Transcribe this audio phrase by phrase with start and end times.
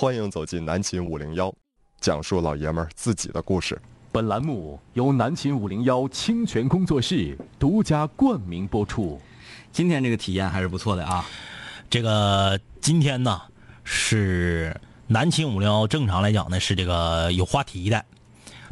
[0.00, 1.54] 欢迎走进南秦五零幺，
[2.00, 3.78] 讲述老爷们儿自己的故事。
[4.10, 9.20] 本栏目由南秦五零幺清泉工作室独家冠名播出。
[9.70, 11.26] 今天这个体验还是不错的啊。
[11.90, 13.42] 这个今天呢
[13.84, 14.74] 是
[15.06, 18.02] 南秦五零幺，正常来讲呢是这个有话题的，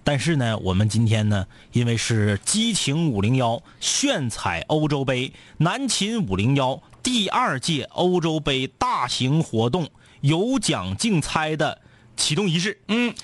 [0.03, 9.91] 但是呢我们今天呢因为是激情五零幺炫彩欧洲杯南秦五零幺第二届欧洲杯大型活动
[10.21, 11.81] 有奖竞猜的
[12.17, 13.15] 启动仪式，嗯，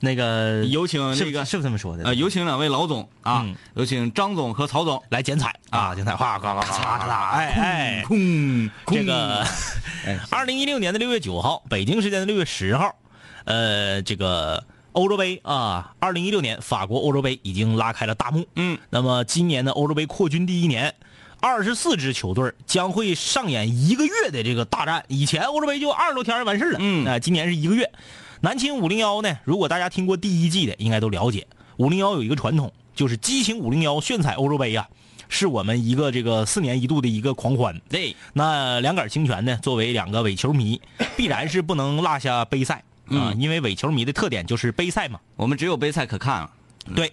[0.00, 2.04] 那个有请是这个是不是这么说的？
[2.04, 3.54] 呃，有请两位老总啊，嗯。
[3.74, 5.00] 有请张总和曹总。
[5.10, 5.54] 来剪彩。
[5.70, 8.68] 啊，剪彩，哗哗哗哗哗哗哗，哎哎，空。
[8.86, 9.46] 这个
[10.04, 12.94] 哎，二零一六年的六月九号，北京时间的六月十号，
[13.44, 18.44] 呃，这个欧洲杯啊，二零一六年法国欧洲杯已经拉开了大幕。
[18.56, 20.92] 嗯，那么今年的欧洲杯扩军第一年，
[21.42, 25.04] 二十四支球队将会上演一个月的这个大战。
[25.08, 27.90] 以前欧洲杯就二十多天完事儿了，嗯那、今年是一个月。
[28.42, 31.48] 南青五零幺呢，如果大家听过第一季的，应该都了解，
[31.78, 34.86] 五零幺有一个传统，就是激情五零幺炫彩欧洲杯呀、
[35.28, 37.80] 是我们一个这个四年一度的一个狂欢。
[37.88, 40.80] 对，那两杆清泉呢，作为两个伪球迷，
[41.16, 45.18] 必然是不能落下杯赛啊、嗯因为伪球迷的特点就是杯赛嘛。
[45.34, 46.50] 我们只有杯赛可看了。
[46.94, 47.12] 对，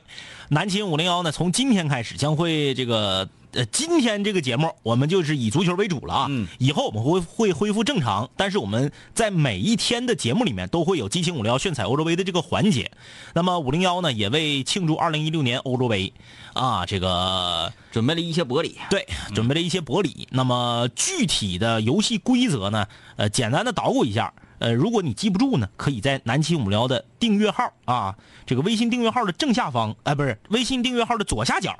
[0.49, 6.27] 南秦五零幺呢，从今天开始将会这个呃，今天这个节目我们就是以足球为主了啊。
[6.29, 12.91] 嗯以后我们会会恢复正常，但是我们在每一天的节目里面都会有激情五零幺炫彩欧洲杯的这个环节。
[13.33, 16.13] 那么五零幺呢，也为庆祝二零一六年欧洲杯
[16.53, 18.77] 啊，这个准备了一些薄礼。
[18.89, 20.27] 对，准备了一些薄礼。
[20.31, 22.87] 那么具体的游戏规则呢？
[23.15, 24.33] 呃，简单的捣鼓一下。
[24.59, 28.13] 呃，如果你记不住呢，可以在南七五聊的订阅号啊，
[28.45, 31.77] 这个微信订阅号的正下方，哎、不是微信订阅号的左下角，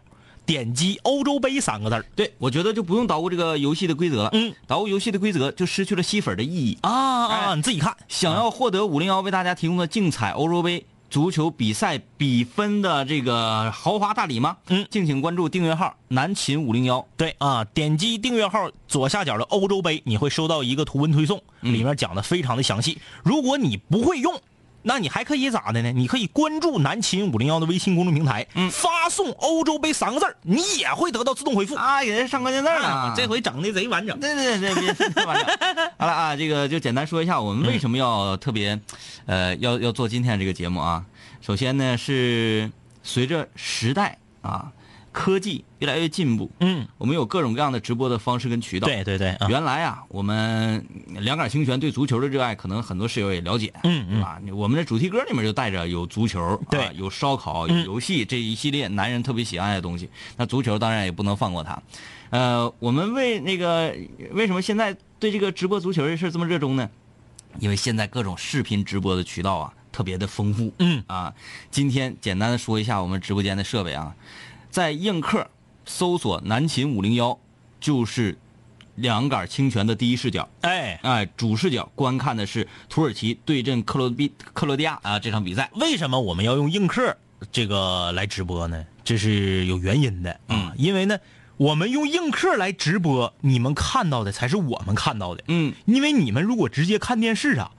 [0.50, 4.30] 点击“欧洲杯”三个字儿对，我觉得就不用捣鼓这个游戏的规则了。
[4.33, 6.75] 嗯，捣鼓游戏的规则就失去了吸粉的意义。
[6.81, 7.95] 啊啊，哎你自己看。
[8.08, 14.58] 想要获得五零幺为大家提供的竞彩欧洲杯足球比赛比分的这个豪华大礼吗？
[14.70, 17.05] 嗯敬请关注订阅号南秦五零幺。
[17.16, 22.98] 对啊，点击订阅号左下角的欧洲杯，你会收到一个图文推送，里面讲的非常的详细。
[23.21, 24.33] 如果你不会用，
[24.82, 25.92] 那你还可以咋的呢？
[25.92, 31.76] 你可以关注南秦五零幺的微信公众平台，嗯发送“欧洲杯”三个字儿你也会得到自动回复。
[31.76, 34.20] 啊，给人上关键字了啊，这回整的贼完整。
[34.20, 35.56] 对对对对，别完整。
[35.98, 38.80] 好了啊，这个就简单说一下，我们为什么要特别，
[39.26, 41.04] 呃，要要做今天这个节目啊？
[41.42, 42.72] 首先呢，是
[43.04, 44.72] 随着时代啊，
[45.19, 48.87] 科技越来越进步，嗯，我们有各种各样的直播的方式跟渠道。
[48.87, 54.39] 对对对啊，原来啊，我们两杆清泉对足球的热爱，可能很多室友也了解，嗯嗯对吧？
[54.53, 60.09] 我们的主题歌里面就带着有足球，对啊有烧烤，有嗯游戏这一系列男人特别喜爱的东西。
[60.37, 61.77] 那足球当然也不能放过它。
[62.30, 63.93] 呃，我们为那个
[64.31, 66.89] 为什么现在对这个直播足球这事这么热衷呢？
[67.59, 70.71] 因为现在各种视频直播的渠道啊，特别的丰富。
[70.80, 71.33] 嗯啊，
[71.69, 74.15] 今天简单的说一下我们直播间的设备啊，
[74.69, 75.49] 在映客
[75.85, 77.37] 搜索“南秦五零幺”，
[77.80, 78.37] 就是
[78.95, 80.47] 两杆清泉的第一视角。
[80.61, 85.69] 哎，哎，主视角观看的是土耳其对阵克罗比克罗地亚啊这场比赛。
[85.75, 87.15] 为什么我们要用映客
[87.52, 88.85] 这个来直播呢？
[89.03, 91.17] 这是有原因的嗯，因为呢，
[91.57, 95.43] 我们用映客来直播，你们看到的才是我们看到的。
[95.47, 97.71] 嗯，因为你们如果直接看电视啊，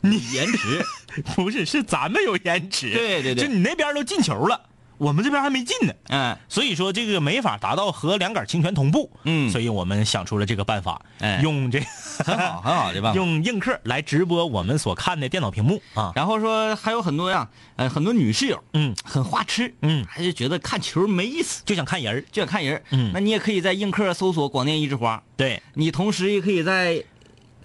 [0.00, 0.82] 你延迟，
[1.36, 4.69] 不是是咱们有延迟，对对对就你那边都进球了，
[5.00, 5.94] 我们这边还没进呢。
[6.10, 9.50] 嗯，所以说这个没法达到和两杆清泉同步，嗯。
[9.50, 11.40] 所以我们想出了这个办法，哎。
[11.42, 11.80] 用这
[12.18, 13.12] 很好很好，对吧？
[13.16, 20.04] 用映客来直播我们所看的电脑屏幕啊，然后说还有很多呀，呃，很多女室友，嗯，很花痴，嗯。
[20.06, 23.10] 还是觉得看球没意思，就想看人就想看人嗯。
[23.14, 25.22] 那你也可以在映客搜索“广电一枝花。
[25.34, 27.02] 对，”，你同时也可以在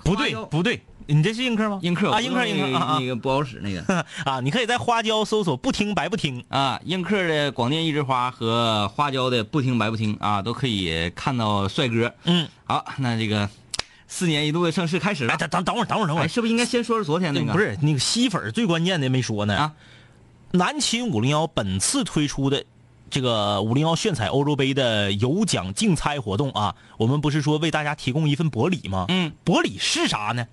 [0.06, 1.80] 不对不对，你这是映客吗？
[1.82, 4.40] 映客啊，映客映客啊那个不好使那个啊 啊！
[4.42, 12.14] 你可以在花椒搜索“不听白不听啊，映客的广电一枝花和花椒的不听白不听啊，都可以看到帅哥。”。
[12.26, 13.50] 嗯，好，那这个
[14.08, 15.38] 四年一度的盛世开始哎，了。
[15.38, 17.54] 等等等会儿等会儿等会哎，儿，是不是应该先说说昨天那个？
[17.54, 19.74] 不是那个吸粉最关键的没说呢啊。
[20.52, 22.64] 南秦五零幺本次推出的
[23.10, 29.06] 这个五零幺炫彩欧洲杯的有奖竞猜活动啊，我们不是说为大家提供一份薄礼吗？
[29.10, 30.48] 嗯，薄礼是啥呢？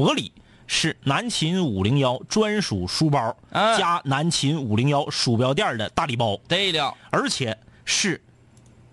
[0.00, 0.32] 薄礼
[0.66, 8.22] 是南秦五零幺专属书包、啊加南秦五零幺鼠标垫的大礼包，对了，而且是。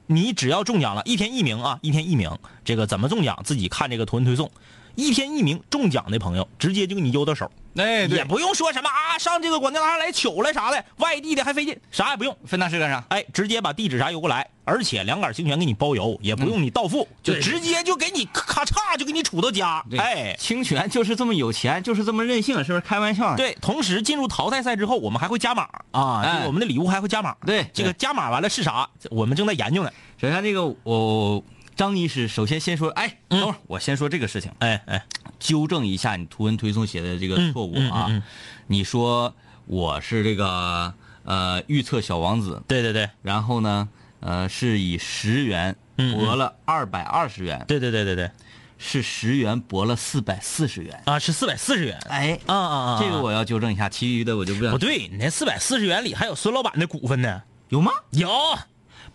[0.05, 2.29] 你只要中奖了，一天一名啊，一天一名。
[2.65, 3.39] 这个怎么中奖？
[3.45, 4.51] 自己看这个图文推送。
[4.95, 12.35] 一天一名中奖的朋友，直接就给你邮到手，哎，也不用说什么啊，上这个广电大厦来取来啥的，外地的还费劲，啥也不用。
[12.45, 13.03] 分大师干啥？
[13.09, 19.83] 哎，直接把地址啥邮过来，而且两杆清泉给你包邮，也不用你到付，就直接就给你咔嚓就给你杵到家。
[19.97, 22.81] 哎，清泉就是这么有钱，就是这么任性，是不是？
[22.81, 23.35] 开玩笑。
[23.35, 27.35] 对，同时进入淘汰赛之后，我们还会加码啊，我们的礼物还会加码。
[27.45, 28.89] 对这个加码完了是啥？
[29.11, 29.91] 我们正在研究呢。
[30.19, 31.43] 首先这个我
[31.75, 35.05] 张医师首先先说，哎，嗯等会儿我先说这个事情，哎哎，
[35.39, 37.79] 纠正一下你图文推送写的这个错误啊。
[37.79, 38.23] 嗯嗯嗯嗯
[38.67, 39.33] 你说
[39.65, 40.93] 我是这个
[41.23, 43.87] 呃预测小王子，对对对然后呢
[44.19, 48.31] 呃是以十元博了二百二十元，对对对对对，
[48.77, 51.01] 是十元博了四百四十元。
[51.05, 51.97] 啊，是四百四十元。
[52.09, 52.99] 哎，啊啊啊！
[53.01, 57.41] 这个我要纠正一下，其余的我就不想不对，你那四百四十元里还有孙老板的股份呢。
[57.69, 57.91] 有吗？
[58.11, 58.29] 有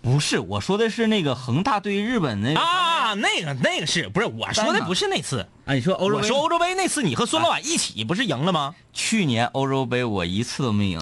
[0.03, 5.47] 不是，我说的是那个恒大对日本那个啊，那个那个是不是我说的不是那次？
[5.65, 6.23] 啊，你说欧洲杯？
[6.23, 8.75] 我说欧洲杯那次你和孙老板一起不是赢了吗？
[8.93, 11.01] 去年欧洲杯我一次都没赢，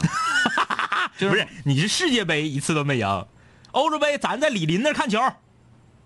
[1.17, 3.27] 就是不是，你是世界杯一次都没赢，
[3.73, 5.19] 欧洲杯咱在李林那看球，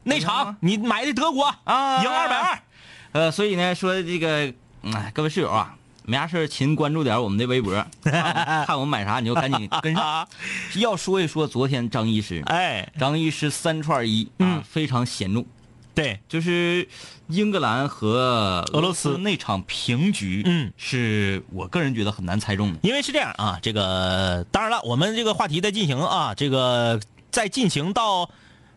[0.05, 2.59] 那场你买的德国啊赢二百二。
[3.11, 4.55] 呃，所以呢，说这个，
[4.93, 8.13] 哎，各位室友啊，没啥事儿勤关注点我们的微博，看
[8.67, 10.27] 看我们买啥你就赶紧跟上。
[10.77, 14.63] 要说一说昨天张医师，哎，张医师三串一啊，嗯。
[14.63, 15.45] 非常显著，
[15.95, 16.89] 对，就是
[17.29, 19.17] 英格兰和俄罗斯。
[19.19, 22.79] 那场平局，嗯，是我个人觉得很难猜中的。
[22.83, 27.01] 因为是这样啊，这个当然了，我们这个话题在进行啊，这个
[27.31, 28.29] 在进行到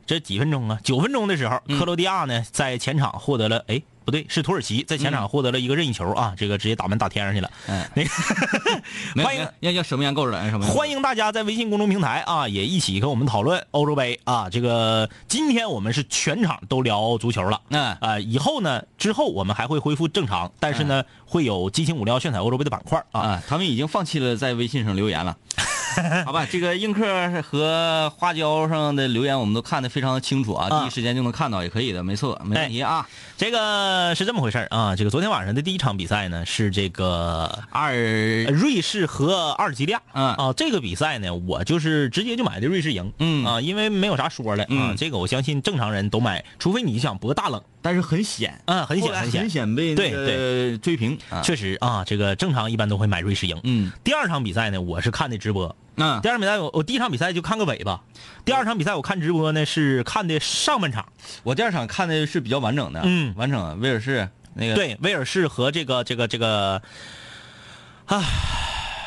[0.06, 1.80] 这几分钟啊，九分钟的时候，嗯。
[1.80, 7.52] 克罗地亚呢在前场获得了，哎，不对，是土耳其在前场获得了一个任意球啊，这个直接打门打天上去了。
[7.68, 7.86] 嗯，
[9.14, 10.66] 那个欢迎要要什么样够着什么。
[10.66, 14.50] 欢迎大家在微信公众平台啊，也一起跟我们讨论欧洲杯啊。
[14.50, 17.60] 这个今天我们是全场都聊足球了。
[17.68, 23.20] 嗯啊，以后呢，之后我们还会恢复正常，但是呢，会有激情五聊炫彩欧洲杯的板块啊。
[23.20, 25.36] 啊，他们已经放弃了在微信上留言了。
[26.26, 33.08] 好吧，这个映客和花椒上的留言我们都看得非常的清楚啊，啊第一时间就能看到，也可以的，没错，没问题啊。
[33.38, 34.96] 这个是这么回事儿啊。
[34.96, 40.02] 这个昨天晚上的第一场比赛呢，是这个二呃瑞士和阿尔及利亚。
[40.14, 43.12] 嗯啊，这个比赛呢，我就是直接就买的瑞士赢。
[43.20, 47.62] 嗯啊，因为没有啥说的啊嗯，这个我相信正常人都买，除非你想博大冷。
[47.88, 49.50] 但是很险，嗯，很险很险很。
[49.50, 51.42] 险被对对追平啊。
[51.42, 53.58] 确实啊，这个正常一般都会买瑞士赢。
[53.64, 55.74] 嗯第二场比赛呢，我是看的直播。
[55.96, 58.02] 嗯第二场比赛我我第一场比赛就看个尾巴，
[58.44, 61.08] 第二场比赛我看直播呢是看的上半场。
[61.44, 66.82] 我第二场看的是比较完整的，嗯完整的威尔士那个对，威尔士和这个这个这个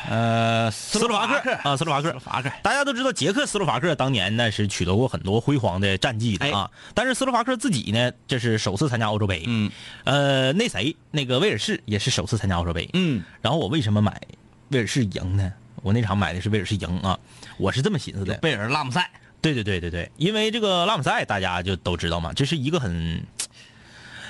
[0.09, 2.19] 呃斯洛伐克啊，斯洛伐克。
[2.19, 9.43] 伐克大家都知道，捷克斯洛伐克当年呢是取得过很多辉煌的战绩的啊，但是斯洛伐克自己呢，这是首次参加欧洲杯。
[9.47, 9.71] 嗯
[10.03, 12.89] 呃，那谁，那个威尔士也是首次参加欧洲杯。
[12.93, 14.19] 嗯然后我为什么买
[14.69, 15.51] 威尔士赢呢？
[15.83, 17.17] 我那场买的是威尔士赢啊，
[17.57, 18.35] 我是这么寻思的。
[18.35, 19.09] 贝尔拉姆塞
[19.41, 23.23] 对对对对对，因为这个拉姆塞大家就都知道嘛，这是一个很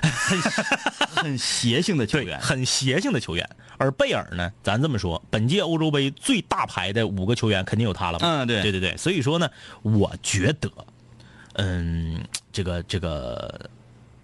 [1.15, 3.47] 很邪性的球员，很邪性的球员。
[3.77, 8.27] 而贝尔呢，咱这么说，本届欧洲杯最大牌的五个球员肯定有他了吧？
[8.27, 9.49] 嗯对对对对，所以说呢，
[9.81, 10.69] 我觉得，
[11.53, 13.69] 嗯，这个这个，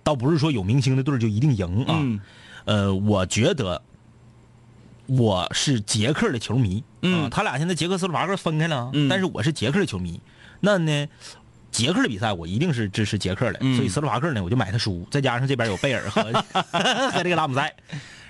[0.04, 1.96] 倒不是说有明星的队就一定赢啊。
[2.00, 2.20] 嗯
[2.66, 3.82] 呃，我觉得
[5.08, 10.20] 我是捷克的球迷，嗯啊他俩现在捷克斯洛伐克分开了啊，嗯但是我是捷克的球迷，
[10.60, 11.08] 那呢，
[11.72, 16.24] 捷克的比赛我一定是支持捷克的，嗯所以斯洛伐克呢我就买他输，再加上这边有贝尔和
[17.12, 17.74] 和这个拉姆塞，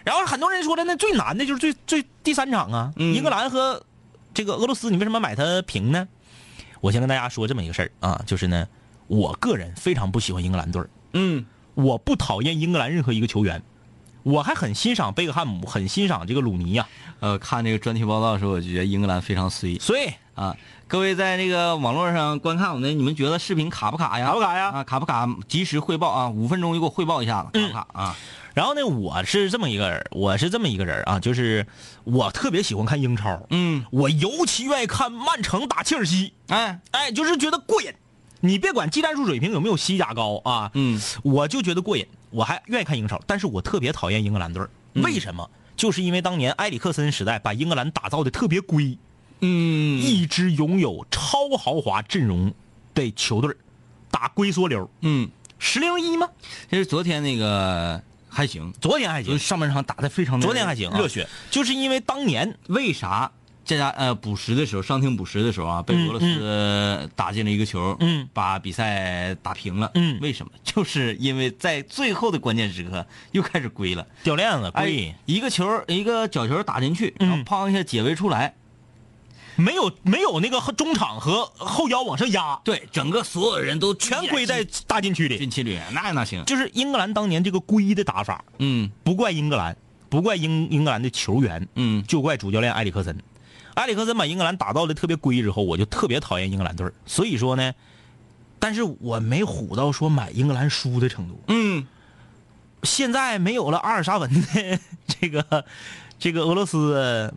[0.04, 3.14] 然后很多人说的，那最难的就是最最第三场啊，嗯。
[3.14, 3.84] 英格兰和
[4.34, 6.08] 这个俄罗斯，你为什么买他平呢？
[6.82, 8.68] 我先跟大家说这么一个事儿啊，就是呢，
[9.08, 10.90] 我个人非常不喜欢英格兰队儿。
[11.14, 11.46] 嗯。
[11.74, 13.62] 我不讨厌英格兰任何一个球员，
[14.28, 16.86] 我还很欣赏贝克汉姆，很欣赏这个鲁尼呀、
[17.22, 20.54] 呃，看这个专题报道的时候，我就觉得英格兰非常衰所以啊。
[20.86, 24.28] 各位在那个网络上观看我们，你们觉得视频卡不卡呀？
[24.28, 25.26] 卡不卡呀啊，卡不卡？
[25.48, 28.16] 及时汇报啊，五分钟就给我汇报一下子，卡不卡啊？
[28.54, 31.66] 然后呢，我是这么一个人，我是这么一个人啊，就是
[32.04, 37.94] 我特别喜欢看英超，嗯，我尤其愿意看曼城打切尔西，哎，哎，就是觉得过瘾。
[38.40, 44.70] 你别管技战术水平有没有西甲高啊，嗯，我就觉得过瘾，我还愿意看英超，但是我特别讨厌英格兰队儿。
[44.96, 45.50] 为什么？
[45.76, 48.98] 就是因为当年埃里克森时代把英格兰打造的特别龟，
[49.42, 52.52] 嗯，一支拥有超豪华阵容
[52.96, 53.58] 的球队儿
[54.10, 55.30] 打龟缩流，嗯，
[55.60, 56.28] 十零一吗？
[56.70, 63.32] 其实昨天那个还行，昨天还行，上半场打的非常的昨天还行、啊，热血。，就是因为当年为啥
[63.68, 69.92] 这家呃补时的时候，上庭补时的时候啊，被俄罗斯打进了一个球，嗯把比赛打平了。
[69.94, 70.52] 嗯为什么？
[70.64, 74.08] 就是因为在最后的关键时刻又开始归了。
[74.24, 78.56] 掉链子归哎，一个球一个角球打进去，然后嗯砰一下解围出来，
[79.58, 85.38] 没有没有那个后中场和后腰往上压，对，整个所有人都全归在大禁区里。
[85.38, 89.76] 禁区里，那那行，就是英格兰当年这个归的打法，嗯不怪英格兰，
[90.08, 93.18] 不怪英英格兰的球员，嗯就怪主教练埃里克森。
[93.78, 97.74] 埃里克森把英格兰打造的特别归之后，我就特别讨厌英格兰队儿所以说呢，
[98.58, 101.40] 但是我没虎到说买英格兰输的程度。
[101.48, 101.86] 嗯，
[102.82, 105.64] 现在没有了阿尔沙文的这个
[106.18, 107.32] 这个俄罗斯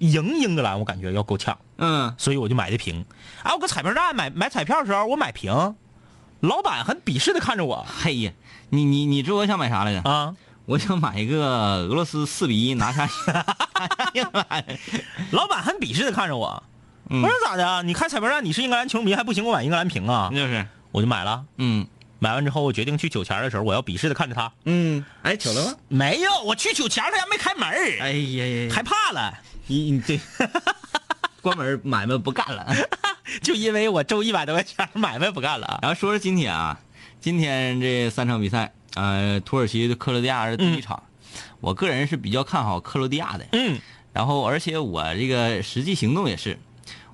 [0.00, 3.02] 赢英格兰，我感觉要够呛，嗯，所以我就买的平。
[3.42, 5.74] 啊，我搁彩票站买买彩票的时候，我买平，
[6.40, 8.32] 老板很鄙视的看着我嘿呀，
[8.68, 10.02] 你你你知道我想买啥来着？
[10.10, 11.44] 啊，我想买一个
[11.88, 13.08] 俄罗斯四比一拿下。
[15.30, 16.62] 老板很鄙视的看着我。
[17.10, 17.82] 嗯我说咋的啊？
[17.82, 21.44] 你看彩票站，你是英格兰球迷还不行，我买英格兰平啊，就是，我就买了。
[21.58, 21.86] 嗯
[22.18, 24.50] 买完之后，我决定去取钱的时候，我要鄙视的看着他。
[24.64, 25.74] 嗯，哎，巧了吗？
[25.88, 29.34] 没有，我去取钱，他家没开门儿哎呀呀，害怕了，
[29.66, 30.18] 你你这
[31.42, 32.66] 关门买卖不干了。
[33.42, 35.78] 就因为我挣一百多块钱买卖不干了啊。
[35.82, 36.78] 然后说说今天啊，
[37.20, 41.02] 今天这三场比赛，呃，土耳其对克罗地亚是第一场，
[41.60, 43.46] 我个人是比较看好克罗地亚的。
[43.52, 43.78] 嗯
[44.12, 46.56] 然后而且我这个实际行动也是，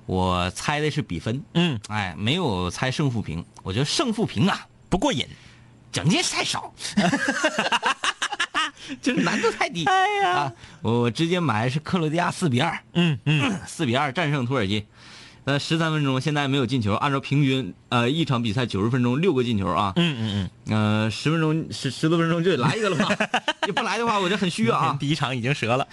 [0.05, 3.43] 我猜的是比分，嗯，哎，没有猜胜负平。
[3.63, 5.25] 我觉得胜负平啊，不过瘾。
[5.91, 6.73] 奖金太少，
[9.01, 9.83] 就是难度太低。
[9.91, 14.85] 哎呀，啊，我我直接买的是克罗地亚四比二，嗯嗯， 四比二战胜土耳其。
[15.45, 23.15] 呃，十三分钟现在没有进球，按照平均，呃，一场比赛九十分钟六个进球啊，嗯嗯嗯呃，十分钟十十多分钟就得来一个了吧？
[23.65, 25.87] 你不来的话，我就很虚嗯，啊， 第一场已经折了。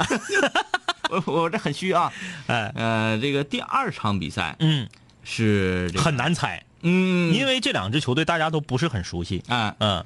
[1.10, 2.12] 我我这很虚啊。
[2.46, 4.86] 哎，呃，这个第二场比赛嗯，
[5.24, 9.42] 是这个很，难猜，嗯，因为这两支球队大家都不是很熟悉。
[9.48, 10.04] 啊，嗯，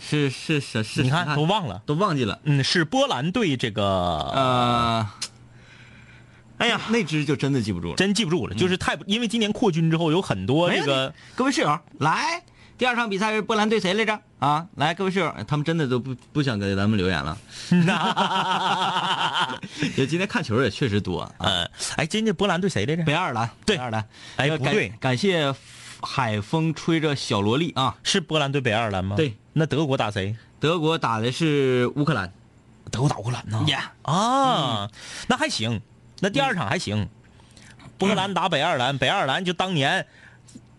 [0.00, 1.82] 是是是是，你看都忘了。
[1.84, 5.06] 都忘记了，嗯，是波兰队这个，呃，
[6.62, 7.96] 哎呀，那只就真的记不住了。
[7.96, 12.40] 真记不住了，就是太因为今年扩军之后有很多这个，各位室友，来，
[12.78, 14.20] 第二场比赛是波兰对谁来着？
[14.38, 17.36] 啊，来，各位室友，他们真的都不不想给咱们留言了。
[19.96, 21.32] 也今天看球也确实多啊。
[21.40, 23.02] 呃，哎，今天波兰对谁来着？
[23.02, 25.52] 北爱尔兰，对北爱尔兰，哎不对感谢
[26.00, 27.96] 海风吹着小萝莉啊。
[28.04, 29.16] 是波兰对北爱尔兰吗？
[29.16, 30.36] 对，那德国打谁？
[30.60, 32.32] 德国打的是乌克兰，
[32.92, 33.64] 德国打乌克兰呢？
[33.66, 34.88] 呀，啊，
[35.26, 35.80] 那还行，
[36.22, 37.08] 那第二场还行。
[37.98, 40.06] 波兰打北爱尔兰，北爱尔兰就当年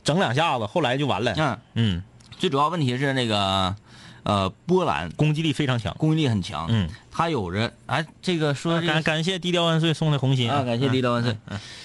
[0.05, 1.33] 整两下子，后来就完了。
[1.35, 2.03] 嗯，嗯，
[2.37, 3.75] 最主要问题是那个，
[4.23, 5.93] 呃，波兰攻击力非常强。
[5.97, 11.35] 攻击力很强，嗯，他有着哎，这个说感感谢低调万岁送的红心啊，感谢低调万岁。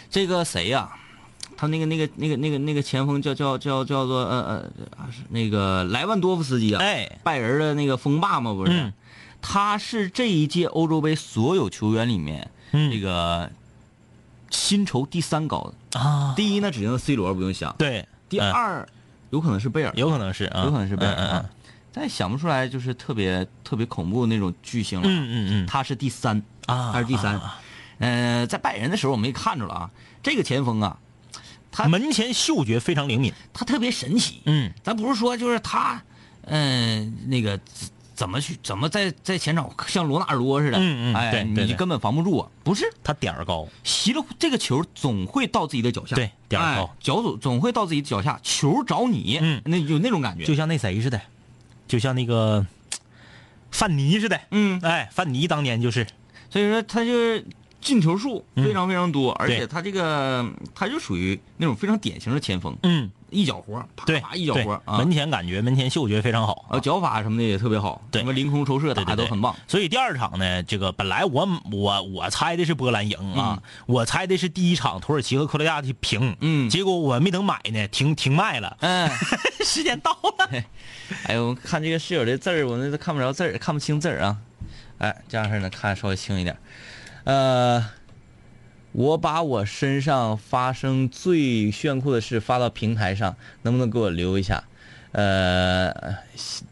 [0.09, 0.91] 这个谁呀、
[1.57, 4.71] 他那个那个那个那个那个前锋叫叫叫叫做呃呃
[5.31, 8.73] 那个莱万多夫斯基啊，哎，拜仁的那个锋霸嘛，不是？
[8.73, 8.93] 嗯
[9.41, 13.51] 他是这一届欧洲杯所有球员里面、嗯这个
[14.51, 16.01] 薪酬第三高的。
[16.01, 17.75] 啊，第一呢，指定是 C 罗，不用想。
[17.79, 18.87] 对，嗯第二，
[19.31, 21.51] 有可能是贝尔，有可能是啊，有可能是贝尔嗯啊。
[21.91, 25.09] 再想不出来，就是特别特别恐怖的那种巨星了。
[25.09, 27.35] 嗯嗯嗯他是第三啊他是第三。
[27.35, 27.61] 啊
[27.99, 29.91] 呃，在拜仁的时候，我们也看着了啊，
[30.23, 30.97] 这个前锋啊，
[31.73, 33.33] 他嗯，门前嗅觉非常灵敏。
[33.53, 34.41] 他特别神奇。
[34.45, 36.01] 嗯，咱不是说就是他，
[36.43, 42.51] 嗯、那个怎怎么去怎么在在前场像罗纳尔多似的，嗯嗯哎，你根本防不住啊。
[42.65, 43.69] 不是，他点儿高。
[43.85, 51.21] 袭了这个球总会到自己的脚下，对点儿高哎脚总总会到自己脚下，球找你，嗯那有那种感觉，就像那谁似的，
[51.87, 52.67] 就像那个
[53.71, 54.41] 范尼似的。
[54.51, 56.05] 嗯，哎，范尼当年就是，
[56.51, 57.47] 所以说他就是
[57.81, 60.45] 进球数非常非常多，而且他这个
[60.75, 66.67] 他就属于那种非常典型的前锋，嗯，一脚活，啪一脚活啊，门前感觉，门前嗅觉非常好。
[66.71, 69.55] 呃脚法什么的也特别好，对什么凌空抽射打都很棒。
[69.67, 79.11] 所以第二场呢，这个本来我我我猜的是波兰赢啊，我猜的是第一场土耳其和克罗地亚的平，嗯结果我没等买呢，停停卖了，嗯，
[79.65, 80.51] 时间到了。
[81.25, 84.37] 哎呦，看这个室友的字儿，我那都看不着字儿，看不清字儿啊。
[84.99, 86.57] 哎，这样式儿呢，看稍微清一点。
[87.25, 87.85] 呃，
[88.99, 94.65] 我把我身上发生最炫酷的事发到平台上，能不能给我留一下？
[95.13, 95.95] 呃，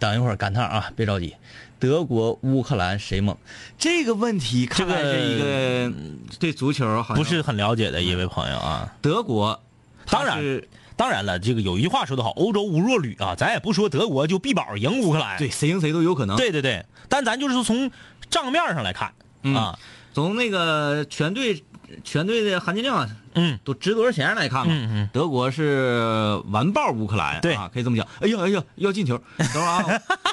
[0.00, 1.36] 等一会儿赶趟啊，别着急。
[1.78, 3.36] 德国、乌克兰谁猛？
[3.78, 5.92] 这个问题看来是一个
[6.40, 9.62] 对足球好像不是很了解的一位朋友啊，德国，
[10.06, 10.60] 当然
[10.96, 16.36] 当然了，这个有一句话说得好，欧洲无弱旅啊，咱也不说德国就必保赢乌克兰，对谁赢谁都有可能。
[16.36, 17.88] 对对对，但咱就是说从
[18.28, 19.12] 账面上来看、
[19.44, 19.78] 嗯啊，
[20.12, 21.62] 从那个全队
[22.02, 24.72] 全队的含金量嗯都值多少钱来看看。
[24.72, 28.06] 嗯嗯，德国是完爆乌克兰，对啊，可以这么讲。
[28.20, 29.16] 哎呦哎呦，要进球！
[29.38, 29.84] 等会儿啊，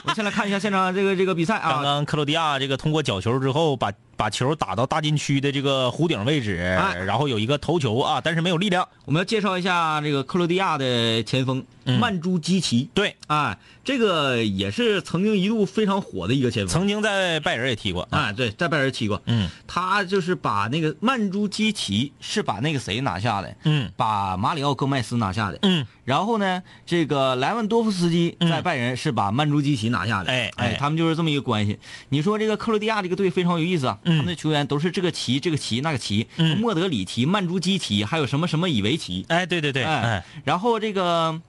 [0.03, 1.83] 我们先来看一下现场这个这个比赛啊刚啊。
[1.83, 8.87] 刚克罗地亚这个通过角球之后，把把球打到大禁区的这个弧顶位置，哎然后有一个头球啊，但是没有力量。
[9.05, 12.89] 我们要介绍一下这个克罗地亚的前锋、嗯曼朱基奇。
[12.93, 16.71] 对，哎，这个也是曾经一度非常火的一个前锋。
[16.71, 18.07] 曾经在拜仁也踢过。
[18.11, 19.21] 哎，对，在拜仁踢过。
[19.25, 25.59] 嗯他就是把那个曼朱基奇是把那个谁拿下的，嗯把马里奥戈麦斯拿下的。
[25.63, 30.31] 嗯然后呢，这个莱万多夫斯基嗯在拜仁是把曼朱基奇拿下的。
[30.31, 31.79] 哎哎哎，他们就是这么一个关系。
[32.09, 39.25] 你说这个克罗地亚这个队非常有意思啊，嗯他们的球员都是这个奇这个奇那个奇，嗯莫德里奇、曼朱基奇，还有什么什么以维奇。
[39.29, 41.39] 哎，对对对，哎哎，，然后这个，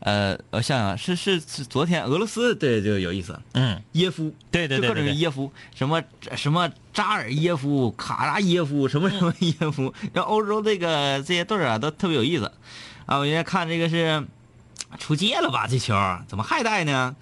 [0.00, 6.02] 呃，我想想，是是是昨天俄罗斯对就有意思，嗯，耶夫，对对对就各种耶夫，什么
[6.36, 12.52] 什么扎尔耶夫、卡扎耶夫，什么什么耶夫，然后欧洲这个这些队儿啊都特别有意思，
[13.06, 14.24] 啊，我现在看这个是
[14.98, 15.66] 出界了吧？
[15.66, 15.94] 这球
[16.26, 17.16] 怎么还带呢？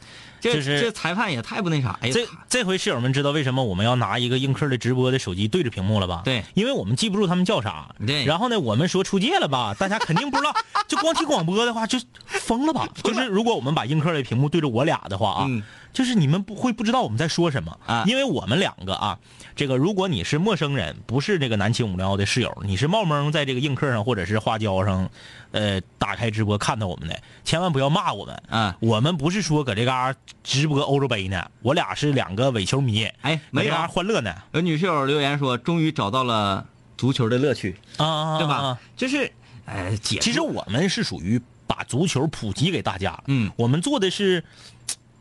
[0.47, 6.23] 这就是这裁判也太不那啥，哎呀，这这回室友们知道为什么我们要拿一个映客的直播的手机对着屏幕了吧？
[6.25, 7.95] 对因为我们记不住他们叫啥。
[8.07, 10.55] 对然后呢，我们说出界了吧，大家肯定不知道。
[10.89, 12.89] 就光听广播的话，就疯了吧？
[13.03, 15.63] 就是如果我们把映客的屏幕对着我俩的话啊，嗯
[15.93, 19.19] 就是你们不会不知道我们在说什么啊因为我们两个啊，
[19.57, 25.09] 这个如果你是陌生人，不是这个南青五零幺的室友，你是冒蒙在这个映客上或者是花椒上，
[25.53, 28.43] 呃，打开直播看到我们的，千万不要骂我们。
[28.51, 36.67] 啊，我们不是说搁这嘎直播欧洲杯呢，我俩是两个伪球迷，哎，没有搁这嘎欢乐呢，有女室友留言说，终于找到了
[36.97, 38.55] 足球的乐趣，啊，对吧？
[38.57, 38.79] 啊？
[38.97, 39.33] 就是，
[39.65, 44.45] 哎，解其实我们是属于把足球普及给大家，嗯，我们做的是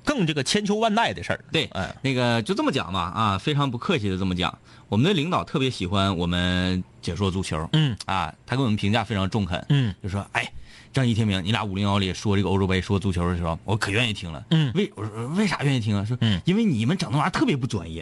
[0.04, 4.56] 更这个千秋万代的事儿，对，哎，那个就这么讲吧，啊，非常不客气的这么讲，
[4.88, 7.98] 我们的领导特别喜欢我们解说足球，嗯。
[8.06, 9.96] 啊，他给我们评价非常中肯，嗯。
[10.04, 10.52] 就说，哎，
[10.96, 14.72] 张一天明，你俩五零幺里说这个欧洲杯说足球的时候，我可愿意听了，嗯。
[14.76, 16.06] 为我说为啥愿意听啊？
[16.06, 16.40] 说，嗯。
[16.46, 18.02] 因为你们整那玩意儿特别不专业，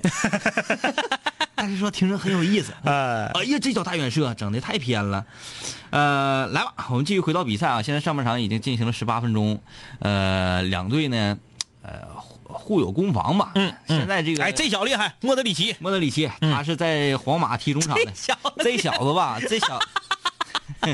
[1.55, 5.25] 但是说听着很有意思，呃，哎呀，这叫大远射整的太偏了，
[5.89, 7.81] 呃，来吧，我们继续回到比赛啊。
[7.81, 9.59] 现在上半场已经进行了十八分钟，
[9.97, 11.35] 呃，两队呢，
[11.81, 13.53] 呃，互互有攻防吧。
[13.55, 13.97] 嗯嗯。
[13.97, 19.79] 现在这个，哎，这小厉害，莫德里奇，莫德里奇，他是在皇马踢中场的， 小这小子吧，这小，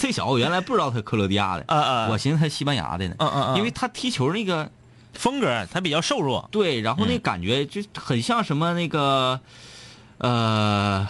[0.00, 3.56] 这小子原来不知道他克罗地亚的，啊啊我寻思他西班牙的呢，嗯嗯嗯。
[3.58, 4.70] 因为他踢球那个
[5.12, 7.08] 风格他比较瘦弱，对，然后嗯。
[7.10, 9.38] 那感觉就很像什么那个，
[10.16, 11.06] 呃，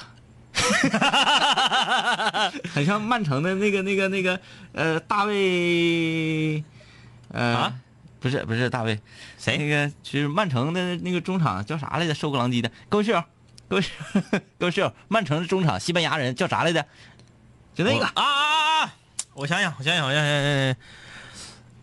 [2.75, 4.41] 很像曼城的那个那个那个
[4.73, 6.65] 呃大卫，
[7.33, 7.73] 呃，啊？
[8.19, 8.99] 不是不是大卫，
[9.39, 9.57] 谁？
[9.57, 12.15] 那个就是曼城的那个中场叫啥来着？
[12.15, 13.23] 瘦个狼藉的，各位室友，
[13.69, 14.21] 各位室友，
[14.59, 16.85] 各位室友，曼城的中场西班牙人叫啥来着？
[17.73, 18.05] 就那个。
[18.05, 18.70] 啊啊啊！
[19.35, 20.77] 我想想，我想想，我想想，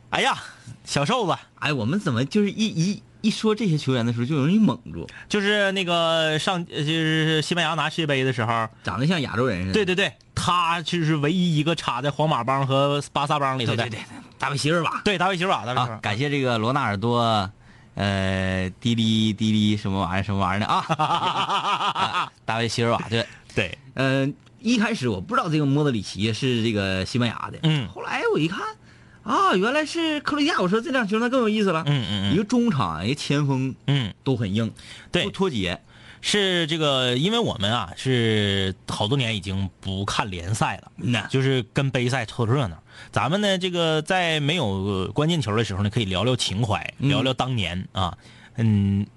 [0.09, 0.37] 哎呀，
[0.85, 9.73] 小瘦子哎，我们怎么就是一一一说这些球员的时候就容易懵住，就是那个上呃就是西班牙拿世界杯的时候，长得像亚洲人似的。
[9.73, 14.05] 对对对，他就是唯一一个插在皇马帮和巴萨帮里头的，对对对，
[14.37, 15.01] 大卫席尔瓦。
[15.03, 17.49] 对，大卫席尔瓦，大卫啊瓦，，感谢这个罗纳尔多，
[17.95, 24.27] 呃，滴哩滴哩什么玩意儿什么玩意儿的啊 啊，大卫席尔瓦对，对，呃，
[24.67, 27.87] 一开始我不知道这个莫德里奇是这个西班牙的，嗯。
[27.87, 28.65] 后来我一看，
[29.23, 32.33] 啊，原来是克罗地亚，我说这两球那更有意思了，嗯嗯嗯。
[32.33, 34.73] 一个中场，一个前锋嗯，都很硬，
[35.09, 35.23] 对。
[35.23, 35.79] 不脱节，
[36.19, 42.77] 是这个，因为我们啊是好多年已经不看联赛了，嗯，就是跟杯赛凑热闹。
[43.13, 47.07] 咱们呢，这个在没有呃关键球的时候呢，可以聊聊情怀，嗯。
[47.07, 48.17] 聊聊当年啊，
[48.57, 49.07] 嗯，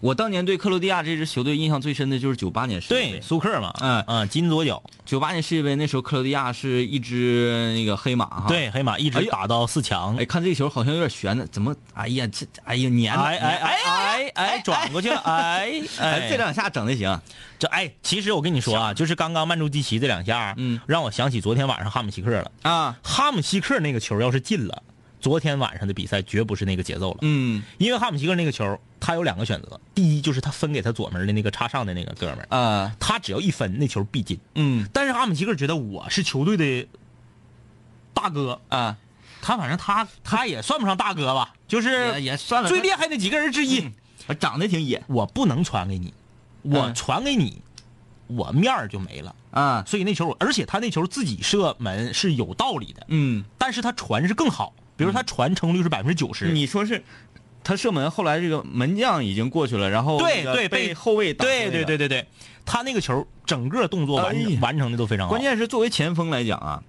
[0.00, 3.20] 我当年对克罗地亚这支球队印象最深的就是九八年世界对，杯。
[3.20, 11.74] 苏克嘛，嗯嗯，金左脚，九八年世界杯那时候，克罗地亚是一支那个黑马哈。，对，黑马一直打到四强，哎，看这个球好像有点悬呢，怎么？
[11.94, 17.20] 哎呀，这哎呀粘的，哎哎哎哎哎，转过去了，哎哎，哎，这两下整的行。
[17.58, 22.50] 这哎，其实我跟你说啊，就是刚刚曼朱基奇这两下，嗯让我想起昨天晚上哈姆西克了。
[22.62, 24.82] 啊，哈姆西克那个球要是进了，
[25.20, 27.18] 昨天晚上的比赛绝不是那个节奏了。
[27.22, 34.38] 嗯因为哈姆西克那个球，他有两个选择，第一就是他分给他左门的那个插上的那个哥们儿，啊他只要一分，那球必进。
[34.54, 36.86] 嗯但是阿姆吉克觉得我是球队的
[38.12, 38.98] 大哥，啊，
[39.40, 43.80] 他反正他他也算不上大哥吧，就是也算了，最厉害的几个人之一。
[44.26, 46.12] 害，长得挺野我不能传给你，
[46.60, 47.62] 我嗯传给你，
[48.26, 49.34] 我面儿就没了。
[49.52, 56.52] 啊，所以那球，而且他那球自己射门是有道理的，嗯，但是他传是更好，比如他传成功率是百分之九十。
[56.52, 57.02] 你说是。
[57.68, 62.26] 他射门，后来这个门将已经过去了，然后对对被后卫打对那个对对对对，
[62.64, 65.30] 他那个球整个动作完完成的都非常好。
[65.34, 66.82] 关键是作为前锋来讲啊，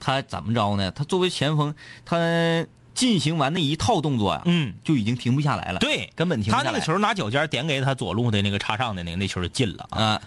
[0.00, 0.90] 他怎么着呢？
[0.90, 1.72] 他作为前锋，
[2.04, 5.78] 他进行完那一套动作呀、嗯，就已经停不下来了。
[5.78, 6.72] 对，根本停不他下来。
[6.72, 10.02] 他那个球拿脚尖点给他左路的那个插上的那个那球就进了啊。
[10.02, 10.20] 啊，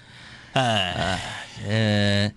[0.54, 1.22] 哎，
[1.68, 2.32] 呃，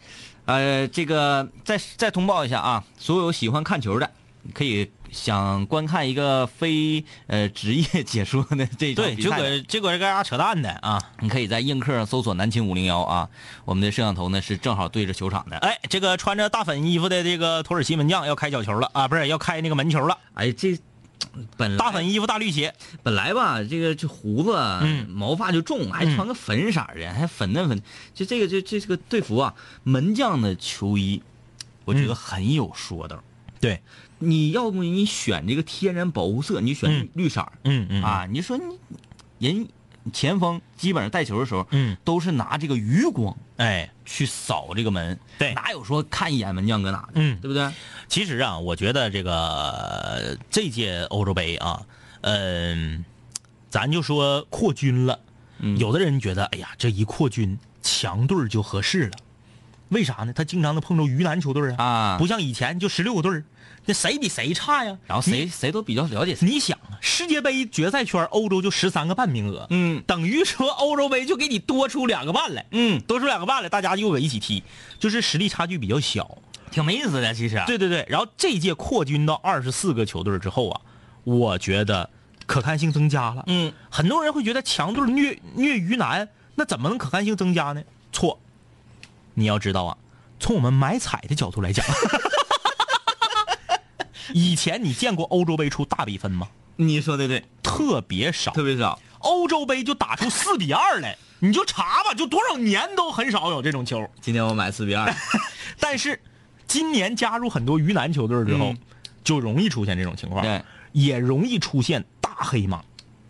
[0.47, 4.11] 呃，这个再再通报一下啊，所有喜欢看球的，
[4.53, 11.03] 可以想观看一个非呃职业解说的这种对，这比赛的个这个是干啥扯淡的啊？
[11.21, 13.29] 你可以在映客上搜索“南青五零幺”啊，
[13.65, 15.57] 我们的摄像头呢是正好对着球场的。
[15.59, 20.19] 哎，这个穿着大粉衣服的这个土耳其门将要开角球了啊，不是要开那个门球了。
[20.35, 20.79] 哎，这
[21.57, 27.83] 本来大粉衣服大绿鞋，本来吧，这个这胡子、嗯毛发就重，还穿个粉色儿的，还粉嫩粉，
[28.15, 31.23] 就这个这这这个队服啊，门将的球衣，
[31.85, 33.23] 我觉得很有说道。
[33.61, 33.81] 对，
[34.21, 37.09] 你要不你选这个天然保护色，你选嗯。
[37.15, 39.67] 绿色儿、嗯嗯，啊，你说你人
[40.13, 45.53] 前锋基本上带球的时候，嗯，都是拿这个余光哎，去扫这个门，对。
[45.55, 47.41] 哪有说看一眼门将搁哪的，嗯。
[47.41, 47.71] 对不对？
[48.09, 51.83] 其实啊，我觉得这个这届欧洲杯啊，
[52.21, 53.05] 嗯、
[53.69, 55.19] 咱就说扩军了。
[55.59, 55.79] 嗯。
[55.79, 59.13] 有的人觉得，哎呀，这一扩军，强队就合适了。
[59.91, 60.33] 为啥呢？
[60.33, 63.45] 他经常能碰着鱼腩球队啊，啊不像以前就十六个队儿
[63.87, 64.97] 那谁比谁差呀？
[65.07, 74.63] 然后谁谁都比较了解谁，你想啊，世界杯决赛圈欧洲就十三个半名额，嗯等于说欧洲杯就给你多出两个半来，嗯，多出两个半来，大家又搁一起踢，
[74.99, 76.39] 就是实力差距比较小。
[76.71, 77.61] 挺没意思的，其实。
[77.67, 80.81] 对对对，然后这届扩军到二十四个球队之后啊，
[81.25, 82.09] 我觉得
[82.47, 83.43] 可看性增加了。
[83.49, 87.83] 嗯，很多人会觉得强队虐虐鱼腩，那怎么能可看性增加呢？
[88.13, 88.39] 错，
[89.35, 89.97] 你要知道啊，
[90.39, 91.85] 从我们买彩的角度来讲，
[94.35, 96.49] 以前你见过欧洲杯出大比分吗？
[96.77, 98.99] 你说的对，特别少，特别少。
[99.19, 104.09] 欧洲杯就打出四比二来，你就查吧，就多少年都很少有这种球。
[104.21, 105.15] 今天我买四比二，
[105.79, 106.23] 但是
[106.67, 108.79] 今年加入很多鱼腩球队之后，嗯
[109.23, 110.63] 就容易出现这种情况，对，
[110.93, 112.83] 也容易出现大黑马。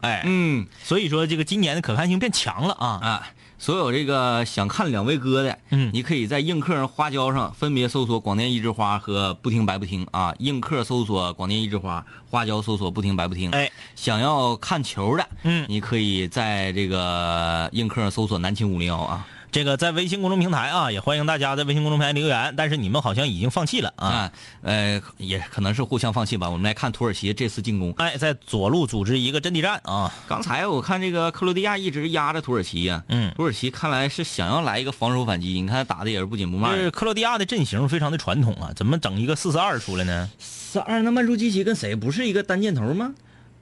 [0.02, 2.86] 哎，嗯所以说这个今年的可看性变强了啊。
[3.02, 3.30] 啊，
[3.60, 5.90] 所有这个想看两位哥的，嗯。
[5.92, 13.50] 你可以在映客花椒上分别搜索“广电一枝花”和“不听白不听”啊，映客搜索“广电一枝花”，花椒搜索“不听白不听”。
[13.52, 15.66] 哎，想要看球的，嗯。
[15.68, 24.06] 你可以在这个映客上搜索“南青五零幺”啊这个在微信公众平台啊，也欢迎大家在微信公众平台留言，但是你们好像已经放弃了啊。
[24.06, 24.32] 啊，
[24.62, 26.48] 呃，也可能是互相放弃吧。
[26.48, 27.92] 我们来看土耳其这次进攻。
[27.98, 36.90] 哎，在左路组织一个阵地战啊，刚才我看这个克罗地亚一直压着土耳其呀、嗯土耳其看来是想要来一个防守反击，你看打的也是不紧不慢就是。
[36.90, 40.30] 克罗地亚的阵型非常的传统啊，怎么整一个四四二出来呢？
[40.38, 43.12] 四二那曼朱基奇跟谁不是一个单箭头吗？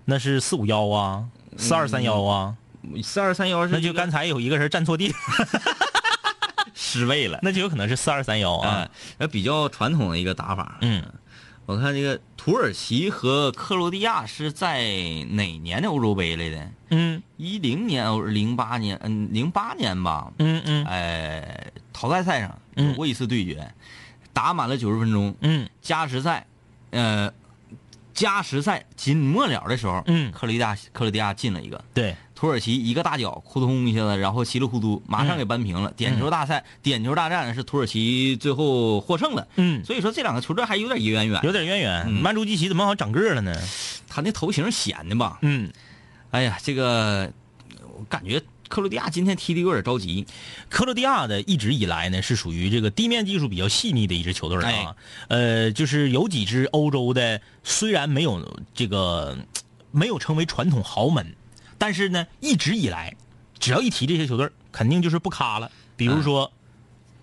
[0.05, 1.24] 那是四五幺啊，
[1.57, 2.55] 四二三幺啊，
[3.03, 5.12] 四二三幺是那就刚才有一个人站错地，
[6.74, 7.38] 失位了。
[7.42, 8.68] 那就有可能是四二三幺啊。
[8.68, 10.79] 啊。，呃，比较传统的一个打法。
[10.81, 11.05] 嗯，
[11.66, 14.83] 我看这个土耳其和克罗地亚是在
[15.31, 16.70] 哪年的欧洲杯来的？
[16.90, 17.22] 嗯。
[17.37, 20.33] 一零年、零八年，嗯，零八年吧。
[20.38, 20.85] 嗯嗯。
[20.87, 22.88] 哎，淘汰赛上嗯。
[22.88, 23.72] 有过一次对决，
[24.33, 25.68] 打满了九十分钟，嗯。
[25.83, 26.46] 加时赛，
[26.90, 27.33] 呃，
[28.14, 30.33] 加时赛紧末了的时候，嗯。
[30.33, 35.92] 克罗地亚克罗地亚进了一个，对，土耳其一个大脚扑通一下子，然后稀里糊涂马上给扳平了。
[35.96, 39.48] 点球大赛，点球大战是土耳其最后获胜了。
[39.57, 41.40] 嗯，所以说这两个球队还有点渊源。
[41.42, 42.05] 有点渊源。
[42.07, 43.61] 嗯曼朱基奇怎么好像长个了呢？
[44.07, 45.40] 他那头型显的吧？
[45.42, 45.68] 嗯，
[46.31, 47.29] 哎呀，这个
[47.98, 50.24] 我感觉克罗地亚今天踢的有点着急。
[50.68, 54.64] 克罗地亚的一直以来呢是属于这个地面技术比较细腻的一支球队啊。
[54.64, 54.87] 哎
[55.27, 59.37] 呃，就是有几支欧洲的虽然没有这个
[59.90, 61.35] 没有成为传统豪门，
[61.79, 63.14] 但是呢一直以来
[63.59, 65.71] 只要一提这些球队，肯定就是不卡了。
[65.97, 66.53] 比如说、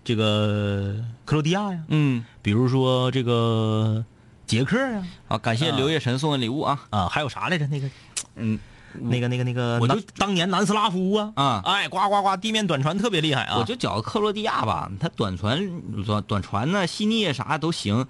[0.04, 4.04] 这个克罗地亚呀，嗯，比如说这个
[4.46, 6.78] 捷克呀，啊，感谢啊刘叶晨送的礼物啊。
[6.90, 7.66] 啊，还有啥来着？
[7.68, 7.88] 那个
[8.34, 8.58] 嗯，
[8.92, 13.56] 那个那个那个，我就当年南斯拉夫啊，啊哎，呱呱呱，地面短传特别厉害啊。
[13.58, 15.58] 我就觉得克罗地亚吧，他短传、
[16.04, 18.06] 短短传呢、细腻啥都行，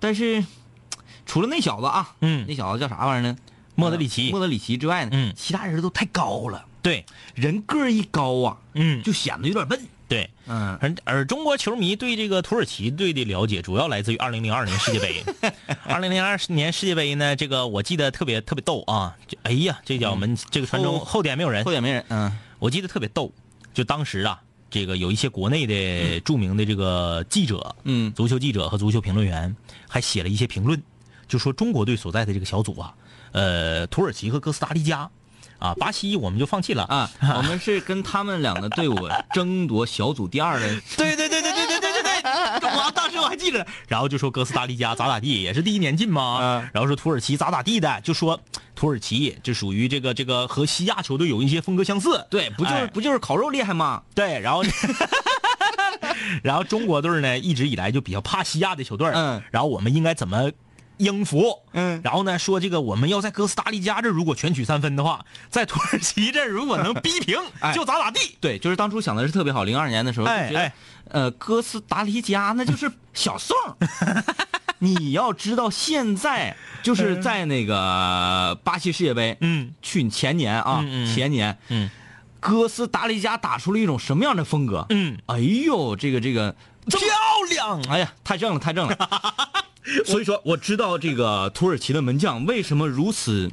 [0.00, 0.42] 但是
[1.26, 3.36] 除了那小子啊，嗯那小子叫啥玩意儿呢？
[3.76, 9.80] 莫德里奇莫德里奇之外呢，嗯其他人都太高了，对，人个儿一高啊，嗯，就显得有点笨。
[10.08, 10.28] 对。
[10.46, 15.24] 嗯，而而中国球迷对这个土耳其队的了解，主要来自于二零零二年世界杯。
[15.84, 19.16] 二零零二年世界杯呢，这个我记得特别特别逗啊！
[19.42, 22.04] 哎呀，这叫我们这个传中后后点没有人后，点没人。
[22.08, 23.32] 嗯我记得特别逗。
[23.74, 29.54] 就当时啊，这个有一些国内的著名的这个记者，嗯足球记者和足球评论员，
[29.88, 30.80] 还写了一些评论，
[31.26, 32.94] 就说中国队所在的这个小组啊，
[33.36, 35.10] 呃，土耳其和哥斯达黎加
[35.58, 36.84] 啊，巴西我们就放弃了。
[36.84, 38.96] 啊，我们是跟他们两个队伍
[39.34, 40.66] 争夺小组第二的。
[40.96, 46.38] 对对对对对对对对对，我当时我还记着，然后就说哥斯达黎加咋咋地，也是第一年进嘛。
[46.40, 48.40] 嗯然后说土耳其咋咋地的，就说
[48.74, 52.26] 土耳其就属于这个这个和西亚球队有一些风格相似。
[52.30, 54.02] 对，不就是、哎不就是烤肉厉害吗？
[54.14, 54.62] 对，然后
[56.42, 60.50] 然后中国队呢一直以来就比较怕西亚的球队，嗯，然后我们应该怎么
[60.98, 61.62] 应付？
[61.72, 68.36] 嗯然后呢说这个我们要在哥斯达黎加这如果全取三分的话，在土耳其这如果能逼平 哎就咋咋地。
[68.40, 70.72] 对，就是当初想的是特别好，零二年的时候就觉得，哎哎
[71.10, 73.56] 呃，哥斯达黎加那就是小宋。
[74.78, 81.88] 你要知道，现在就是在那个巴西世界杯，嗯去前年啊，前年，嗯
[82.40, 84.84] 哥斯达黎加打出了一种什么样的风格？
[84.90, 86.54] 嗯，哎呦，这个这个，
[86.86, 87.00] 漂
[87.50, 87.82] 亮。
[87.88, 88.96] 哎呀，太正了，太正了。
[90.04, 93.50] 所以说，我知道这个土耳其的门将为什么如此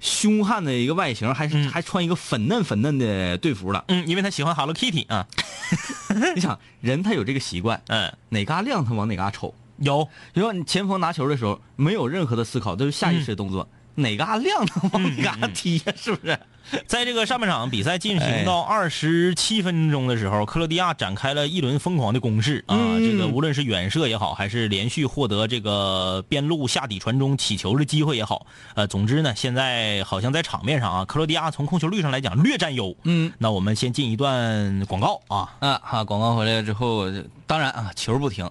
[0.00, 3.84] 凶悍的一个外形，还是、嗯还穿一个粉嫩粉嫩的队服了。
[3.88, 5.26] 嗯，因为他喜欢 Hello Kitty 啊。
[6.34, 9.54] 你想，人他有这个习惯，嗯，哪嘎亮他往哪嘎瞅。
[9.78, 10.04] 有。
[10.32, 16.38] 比如说你前锋拿球的时候，没有任何的思考，都是下意识的动作，哪嘎亮他往哪嘎踢呀，是不是？
[16.86, 22.76] 在这个上半场比赛进行到二十七分钟的时候，克罗地亚展开了一轮疯狂的攻势啊！
[22.76, 32.94] 嗯这个无论是远射也好，还是连续获得这个边路下底传中起球的机会也好，呃，总之呢，现在好像在场面上啊，克罗地亚从控球率上来讲略占优。
[33.04, 35.54] 嗯，那我们先进一段广告啊。
[35.60, 37.04] 啊哈，广告回来之后，
[37.46, 38.50] 当然啊，球不停。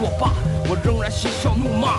[0.00, 0.32] 作罢，
[0.66, 1.98] 我仍然嬉笑怒骂，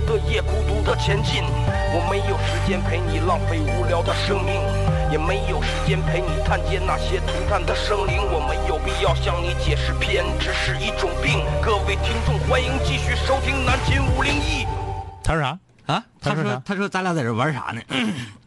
[0.00, 1.42] 的夜，孤独的前进。
[1.94, 4.54] 我没有时间陪你浪费无聊的生命，
[5.10, 8.16] 也没有时间陪你探见那些涂炭的生灵。
[8.32, 11.44] 我没有必要向你解释偏执是一种病。
[11.62, 14.66] 各位听众，欢迎继续收听南秦五零一。
[15.22, 15.58] 他说啥？
[15.86, 17.82] 啊，他说他说咱俩在这玩啥呢？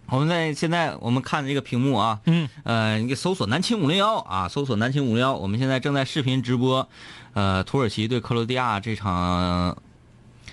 [0.07, 6.87] 我们在现在我们看这个屏幕啊，嗯，呃，你给搜索南青五零幺啊，搜索南青五零幺，我们现在正在视频直播，
[7.33, 9.75] 呃，土耳其对克罗地亚这场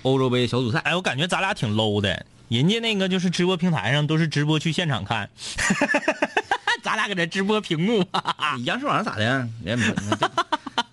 [0.03, 0.79] 欧洲杯小组赛。
[0.79, 2.25] 哎，我感觉咱俩挺 low 的。
[2.49, 5.27] 人家那个就是直播平台上都是直播去现场看，
[6.83, 8.05] 咱俩搁这直播屏幕。
[8.65, 9.23] 央视网上咋的？
[9.63, 9.95] 人家没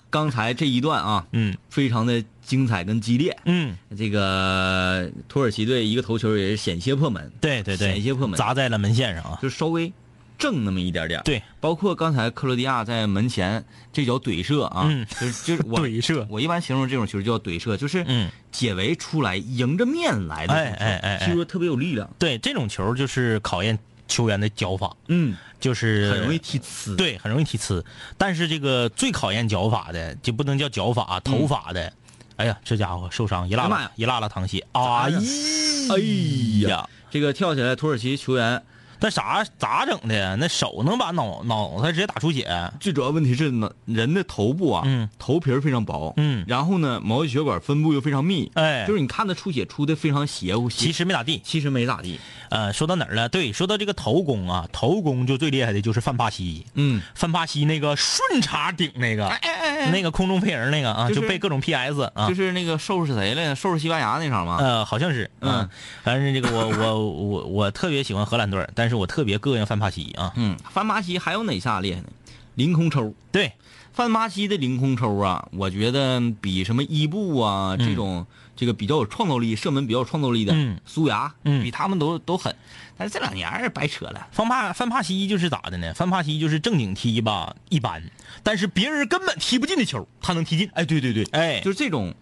[0.08, 3.36] 刚才这一段啊，嗯非常的精彩跟激烈。
[3.44, 9.38] 嗯，这个土耳其队一个头球也是险些破门，对对对，险些破门，砸在了门线上啊。
[9.42, 9.92] 就稍微
[10.40, 11.20] 正那么一点点。
[11.24, 15.06] 对，包括刚才克罗地亚在门前这脚怼射啊，嗯。
[15.20, 16.26] 就是就是我怼射。
[16.32, 18.28] 我一般形容这种球叫怼射，就是嗯。
[18.50, 21.26] 解围出来迎着面来的哎哎哎哎。
[21.26, 27.84] 踢出特别有力量，对，这种球就是考验球员的脚法，嗯，就是很容易踢呲。，对，很容易踢呲。
[28.18, 31.92] 但是这个最考验脚法的，就不能叫脚法，头法的。
[32.36, 34.82] 哎呀，这家伙受伤一拉拉一拉拉淌血，哎
[35.90, 35.98] 哎
[36.66, 38.62] 呀，这个跳起来土耳其球员
[39.00, 40.36] 那啥咋整的呀？
[40.38, 42.46] 那手能把脑脑袋直接打出血？
[42.78, 51.40] 最主要问题是呢，人的头部啊，嗯头皮儿非常薄，嗯然后呢，毛细血管分布又非常密，哎就是你看他出血出的非常邪乎，其实没咋地。
[51.42, 53.28] 其实没咋地，呃，说到哪儿了？
[53.28, 56.66] 对，说到这个头功啊，头功就最厉害的就是范帕西。
[56.74, 59.30] 嗯，范帕西那个顺茬顶那个，
[59.90, 63.56] 那个空中飞人那个啊，就是就被各种 PS 啊，就是那个收拾谁了？
[63.56, 64.58] 收拾西班牙那场吗？
[64.60, 65.68] 呃，好像是，嗯嗯，
[66.04, 70.32] 反正这个我我我我特别喜欢荷兰队，但是我特别膈应范帕西啊。
[70.36, 72.06] 嗯，范帕西还有哪下厉害呢？
[72.56, 73.52] 凌空抽，对，
[73.92, 82.54] 范巴西的凌空抽啊，我觉得比什么伊布啊、这种这个比较有创造力、射门比较有创造力的嗯苏牙，嗯比他们都都狠。
[82.98, 85.94] 但是这两年儿白扯了，范帕范帕西就是咋的呢？
[85.94, 88.02] 范帕西就是正经踢吧一般，
[88.42, 90.68] 但是别人根本踢不进的球，他能踢进。
[90.74, 92.12] 哎，对对对，哎，就是这种，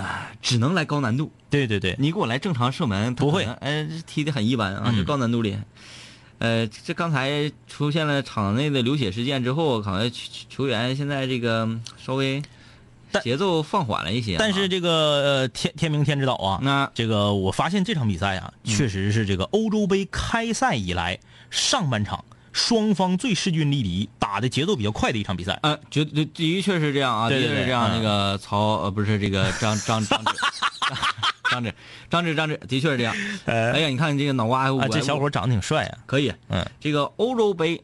[0.00, 1.30] 啊、只能来高难度。
[1.50, 3.44] 对对对，你给我来正常射门，不会。
[3.60, 4.96] 哎，这踢的很一般啊，嗯。
[4.96, 5.56] 就高难度里。
[6.38, 12.40] 呃，这刚才出现了场内的流血事件之后，好像球球员现在这个嗯稍微
[13.22, 21.18] 节奏放缓了一些啊、但是这个呃天天明天之岛啊，那这个我发现这场比赛啊，确实是这个欧洲杯开赛以来
[21.50, 22.24] 上半场
[22.58, 25.56] 双方最势均力敌、打的节奏比较快的一场比赛。
[25.62, 27.88] 呃，绝对的确是这样啊，确是这样。
[27.88, 30.32] 嗯那个曹呃不是这个张张张志，
[31.50, 31.74] 张志
[32.10, 33.14] 张志张志的确是这样。
[33.46, 35.98] 哎呀，你看这个脑瓜还啊，这小伙长得挺帅啊。
[36.04, 36.32] 可以。
[36.48, 37.80] 嗯这个欧洲杯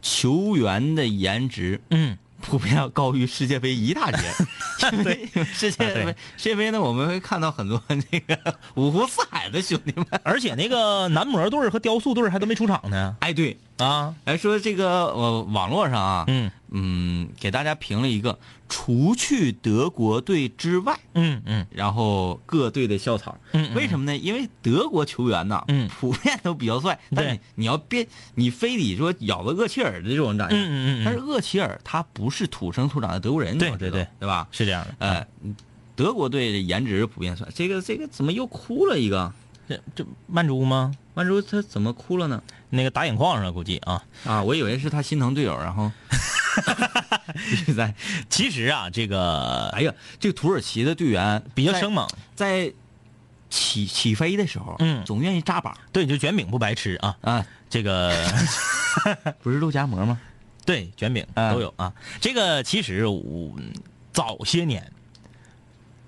[0.00, 4.32] 球员的颜值嗯，普遍要高于世界杯一大截，
[4.92, 10.06] 因为世界杯啊世界杯呢，我们会看到很多那个五湖四海的兄弟们。
[10.22, 13.16] 而且那个男模队和雕塑队还都没出场呢。
[13.20, 18.38] 哎，对，啊，来说这个呃，网络上啊，嗯嗯，给大家评了一个，
[18.70, 23.36] 除去德国队之外，嗯嗯然后各队的校草。
[23.52, 24.16] 嗯嗯为什么呢？
[24.16, 34.48] 因为德国球员呐，嗯普遍都比较帅，但对你你要别你非得说咬个厄齐尔的这种长相，嗯嗯嗯但是厄齐尔他不是土生土长的德国人，对对对对吧？
[34.52, 35.06] 是这样的。
[35.06, 35.26] 哎，
[35.94, 39.30] 德国队的颜值普遍帅，这个这个怎么又哭了一个？
[39.68, 40.94] 这这曼珠吗？
[41.14, 42.40] 曼珠他怎么哭了呢？
[42.70, 44.02] 那个打眼眶上了，估计啊。
[44.24, 45.90] 啊，我以为是他心疼队友，然后
[47.66, 47.94] 比赛。
[48.28, 52.72] 其实啊，这个哎呀，这个土耳其的队员比较生猛，在
[53.48, 57.16] 起起飞的时候，嗯总愿意扎板对，就卷饼不白吃啊。
[57.20, 58.12] 啊，这个
[59.42, 60.20] 不是肉夹馍吗？
[60.64, 61.92] 对卷饼啊都有啊。
[62.20, 63.54] 这个其实我
[64.12, 64.90] 早些年，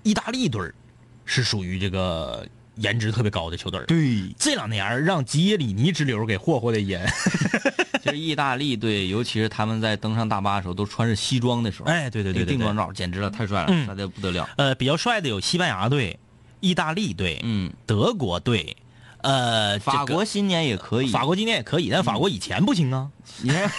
[0.03, 0.75] 意大利队儿
[1.23, 2.45] 是属于这个
[2.79, 3.85] 颜值特别高的球队儿。
[3.85, 7.05] 对，这两年让吉耶里尼之流给霍霍的严。
[8.01, 12.75] 就是意大利队，尤其是他们在登上大巴的时候，都穿着西装的时候，哎，对对对定妆。
[12.75, 14.49] 照简直了，太帅了，嗯帅的不得了。
[14.55, 16.17] 呃，比较帅的有西班牙队、
[16.61, 18.77] 意大利队、嗯，德国队，
[19.21, 23.09] 呃，法国今年也可以，法国今年也可以，但法国以前不行啊。
[23.41, 23.69] 你看，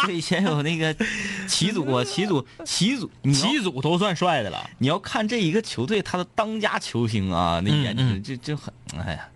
[0.06, 0.94] 这以前有那个
[1.46, 4.68] 齐祖啊， 齐祖，齐祖，齐祖都算帅的了。
[4.78, 9.28] 你要看这一个球队他的当家球星啊，那嗯颜值嗯这这很，哎呀，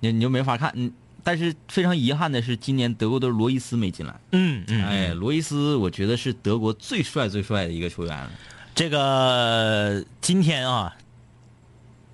[0.00, 0.72] 你你就没法看。
[0.74, 4.14] 嗯，但是非常遗憾的是，今年德国的罗伊斯没进来。
[4.32, 8.30] 嗯嗯，哎，罗伊斯我觉得是德国最帅最帅的一个球员了。
[8.74, 10.94] 这个今天啊，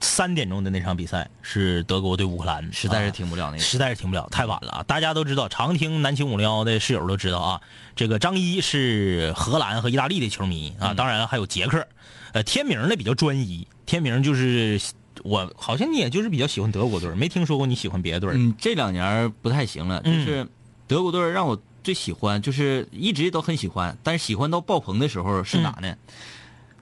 [0.03, 3.59] 三点钟的那场比赛是德国对乌克兰，实在是啊挺不了那个。
[3.59, 4.83] 实在是停不了，太晚了啊！
[4.83, 7.61] 大家都知道，常听南青五零幺的室友都知道啊，
[7.95, 11.87] 这个张一是荷兰和意大利的球迷啊，当然还有捷克。
[12.33, 14.81] 呃，天明呢比较专一，天明就是
[15.23, 18.33] 我好像你也就是比较喜欢德国队，没听说过你喜欢别的队。
[18.35, 20.49] 嗯，这两年不太行了，就嗯是
[20.89, 25.95] 德国队让我最喜欢，就是一直都很喜欢，但是喜欢到爆棚的时候是哪呢？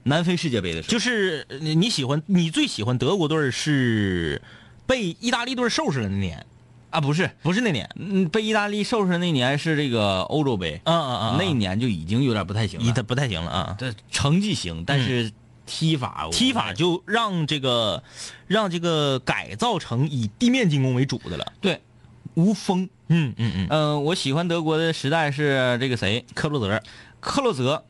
[0.05, 0.93] 南非世界杯的时候。
[0.93, 4.41] 就是呃你你喜欢你最喜欢德国队是
[4.87, 6.47] 被意大利队收拾了那年。
[6.91, 12.85] 啊，不是，不是那年，嗯，被意大利收拾那年是这个欧洲杯，嗯嗯嗯，那一年就已经有点不太行了。
[12.85, 13.77] 一他不太行了啊。
[13.79, 15.31] 这成绩行，但是
[15.65, 18.03] 踢法我踢法就让这个
[18.49, 21.53] 让这个改造成以地面进攻为主的了。
[21.61, 21.81] 对。
[22.35, 22.89] 无锋。
[23.07, 26.83] 嗯嗯嗯，嗯、我喜欢德国的时代是这个谁，克洛泽，
[27.21, 27.85] 克洛泽，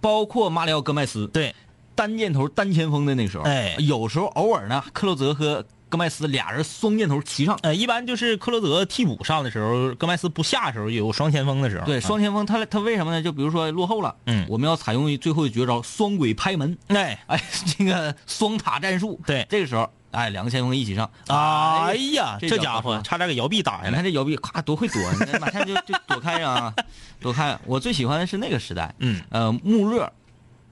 [0.00, 1.54] 包括马里奥戈麦斯，对，
[1.94, 7.58] 单箭头单前锋的那个时候，哎有时候偶尔呢，克洛泽和戈麦斯俩人双箭头齐上。
[7.62, 11.84] 呃，一般就是克洛泽替补上的时候，戈麦斯不下的时候有双前锋的时候。
[11.84, 13.20] 对，啊双前锋他他为什么呢？
[13.20, 17.42] 就比如说落后了，嗯我们要采用最后的绝招双轨拍门，哎，哎，
[17.76, 19.20] 这个双塔战术。
[19.26, 23.90] 对这个时候，哎，两个前锋一起上，哎呀，这这家伙差点给摇臂打下来。
[23.90, 25.00] 你看这摇臂，咔多会躲，
[25.40, 26.74] 马上就就躲开啊，
[27.20, 27.58] 躲开。
[27.64, 30.12] 我最喜欢的是那个时代，嗯呃，穆勒，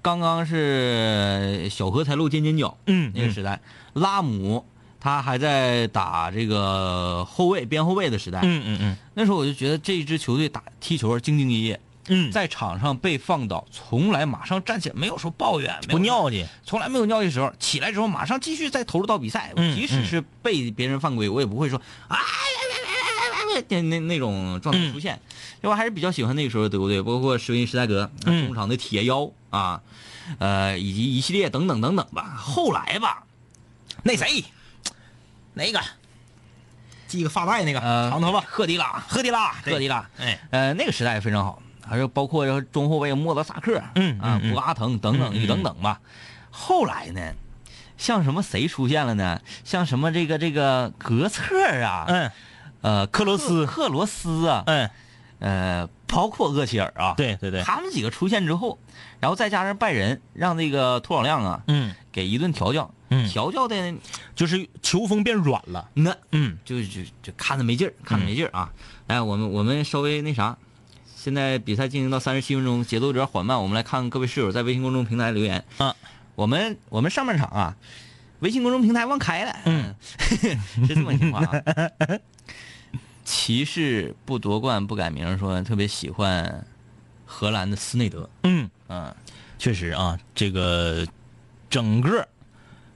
[0.03, 3.61] 刚刚是小荷才露尖尖角，嗯那个时代，
[3.93, 4.67] 拉姆
[5.01, 16.47] 他还在打这个后卫边后卫的时代，嗯嗯嗯那时候我就觉得这一支球队打踢球兢兢业业，嗯，在场上被放倒，从来马上站起来，没有说抱怨，没有不尿去。
[16.65, 19.53] 从来没有尿的时候，起来之后马上继续再投入到比赛。
[19.57, 22.19] 嗯即使是被别人犯规，我也不会说啊
[23.69, 25.21] 那那那种状态出现。
[25.61, 29.81] 因为我还是比较喜欢那个时候的德国队，包括施维因施泰格、中场的铁腰啊，
[30.39, 32.35] 呃，以及一系列等等等等吧。
[32.37, 33.25] 后来吧，
[34.05, 34.45] 那谁，
[35.55, 35.81] 那个
[37.09, 41.61] 系个发带那个呃，长头发，赫迪拉，赫迪拉，赫迪拉，哎，呃，那个时代非常好。
[41.89, 46.01] 还有包括要中后卫莫德萨克，啊，嗯嗯嗯博阿滕等等等等吧。
[46.51, 47.21] 后来呢，
[47.97, 49.41] 像什么谁出现了呢？
[49.65, 51.43] 像什么这个这个格策
[51.83, 52.31] 啊，嗯
[52.81, 54.91] 呃，克罗斯克克罗斯啊，嗯，
[55.41, 58.79] 呃，包括厄齐尔啊，对对对，他们几个出现之后，
[59.19, 63.95] 然后再加上拜仁让那个托老亮啊嗯，给一顿调教，嗯调教的
[64.37, 65.89] 就是球风变软了。
[65.95, 68.71] 那嗯就就就看着没劲儿，看着没劲儿啊！
[69.09, 70.57] 哎，我们我们稍微那啥，
[71.21, 75.65] 现在比赛进行到三十七分钟，节奏有点缓慢，我们来看各位室友在微信公众平台留言。
[75.79, 75.95] 啊。
[76.37, 77.77] 我们我们上半场啊，
[78.39, 79.93] 微信公众平台忘开了，嗯，
[80.87, 81.61] 是这么情况啊。
[83.27, 86.65] 骑士不夺冠不改名，说特别喜欢
[87.27, 89.13] 荷兰的斯内德，嗯，嗯，
[89.59, 91.05] 确实啊，这个
[91.69, 92.29] 整个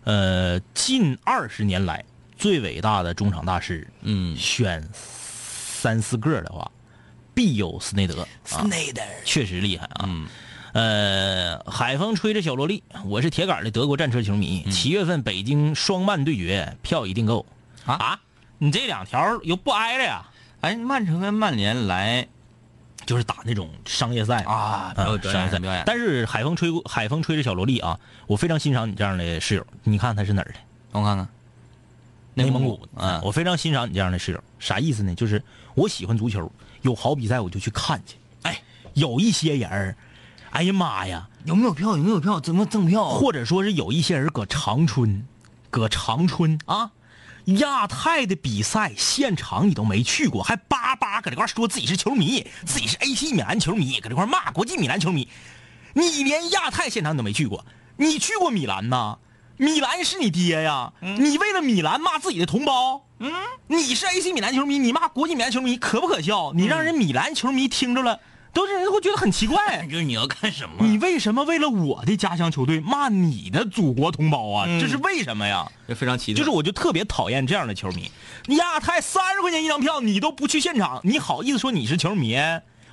[0.05, 2.05] 呃近二十年来
[2.39, 4.37] 最伟大的中场大师，嗯。
[4.37, 6.71] 选三四个的话，
[7.35, 8.27] 必有斯内德。
[8.45, 10.05] 斯，内德，确实厉害啊。
[10.05, 10.27] 嗯
[10.73, 14.63] 呃，海风吹着小萝莉，我是铁杆的德国战车球迷。
[14.71, 17.45] 七月份北京双曼对决，票已订购
[17.85, 18.21] 啊啊！
[18.57, 20.25] 你这两条又不挨着呀？
[20.63, 22.27] 哎，曼城跟曼联来
[23.05, 29.67] 就是打那种商业赛啊嗯商业赛表演但是海风吹过海风吹着小萝莉啊，我非常欣赏你这样的室友。
[29.83, 30.55] 你看他是哪儿的？
[30.91, 31.29] 让我看看，
[32.33, 32.89] 内蒙古。
[32.97, 34.43] 嗯我非常欣赏你这样的室友。
[34.59, 35.15] 啥意思呢？
[35.15, 35.43] 就是
[35.75, 36.51] 我喜欢足球，
[36.83, 38.17] 有好比赛我就去看去。
[38.43, 38.63] 哎，
[38.95, 39.97] 有一些人儿，
[40.51, 41.97] 哎呀妈呀，有没有票？
[41.97, 42.39] 有没有票？
[42.41, 43.09] 怎么赠票？
[43.09, 45.27] 或者说是有一些人搁长春，
[45.71, 46.91] 搁长春啊，
[47.45, 55.29] 亚太的比赛现场你都没去过，还叭叭搁这块说自己是球迷，自己是 AC 米兰球迷，搁这块骂国际米兰球迷。
[55.95, 57.65] 你连亚太现场你都没去过，
[57.97, 59.19] 你去过米兰呐？
[59.57, 60.93] 米兰是你爹呀！
[61.01, 63.33] 你为了米兰骂自己的同胞，嗯，
[63.69, 66.53] 你是 AC 米兰球迷，你骂国际米兰球迷，可不可笑？
[66.55, 68.19] 你让人米兰球迷听着了，
[68.53, 69.87] 都是人会觉得很奇怪。
[69.87, 70.87] 就是你要干什么？
[70.87, 74.67] 你为什么为了我的家乡球队骂你的祖国同胞啊？
[74.81, 75.71] 这是为什么呀？
[75.87, 78.11] 这非常奇特，就是我就特别讨厌这样的球迷。
[78.57, 82.37] 亚太三十块钱一张票，你都不去现场，你好意思说你是球迷？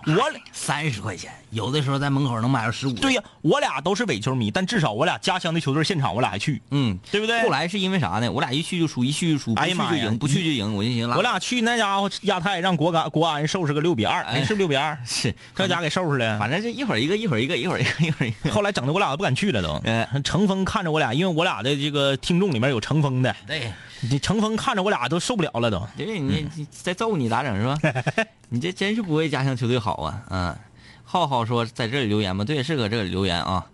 [0.06, 2.94] 我三十块钱，有的时候在门口能买到十五。
[2.94, 7.42] 对呀，我俩都是伪球迷，但至少我俩家乡的球队现场我俩还去，嗯，对不对？
[7.44, 8.32] 后来是因为啥呢？
[8.32, 16.40] 我俩一去就输，一去就输，不去哎呀妈呀就赢，不去就赢，我就寻思，我俩去那家伙亚太让国安国安收拾个六比二，哎哎，是六比二， 是这家给收拾了。
[16.40, 18.52] 反正就一会儿一个，一会儿一个，一会儿一个，一会儿一个。
[18.52, 19.74] 后来整的我俩都不敢去了都。
[19.86, 23.72] 哎成峰看着我俩，因为我俩的这个听众里面有程峰的，对，
[24.02, 25.82] 你程峰看着我俩都受不了了都。
[25.98, 28.02] 对你你再揍你咋整是吧？
[28.50, 30.24] 你这真是不为家乡球队好啊！
[30.30, 30.58] 嗯，
[31.04, 32.44] 浩浩说在这里留言吗？
[32.46, 33.66] 对，是搁这里留言啊。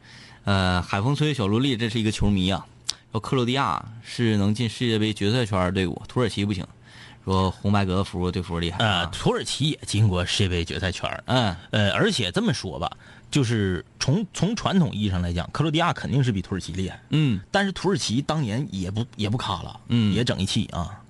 [0.43, 2.65] 呃，海风吹小萝莉，这是一个球迷啊。
[3.11, 6.65] 说克罗地亚是能进世界杯决赛圈的队伍，土耳其不行。
[7.23, 9.05] 说红白格服对服厉害呃，啊。
[9.11, 12.91] 土耳其也进过世界杯决赛圈儿嗯，呃，而且这么说吧，
[13.31, 21.01] 就是从从传统意义上来讲，克罗地亚肯定是比土耳其厉害，嗯但是土耳其当年也不也不卡了，嗯也整一气啊。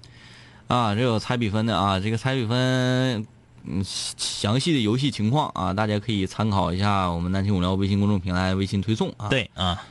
[0.68, 3.24] 啊，这有猜比分的啊，这个猜比分，
[3.66, 9.84] 嗯，详细的游戏情况啊，大家可以参考一下我们南青五聊微信公众平台微信推送啊。，对啊，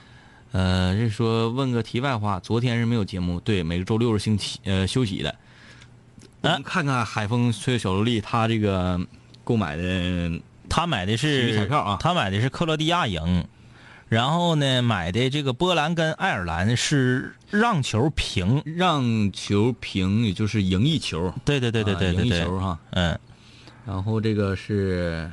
[0.51, 5.33] 呃，这说问个题外话，昨天是没有节目，对，每个周六是星期呃休息的。
[6.41, 9.01] 我们看看海风吹小萝莉他这个
[9.45, 10.31] 购买的
[10.75, 11.99] 他买的是彩是票啊。
[12.01, 13.47] 他买的是克罗地亚赢，
[14.09, 21.33] 然后呢买的这个波兰跟爱尔兰是让球平，让球平，也就是赢一球。
[21.45, 22.77] 对对对对对啊赢一对对，球哈。
[22.91, 23.17] 嗯，
[23.87, 25.31] 然后这个是，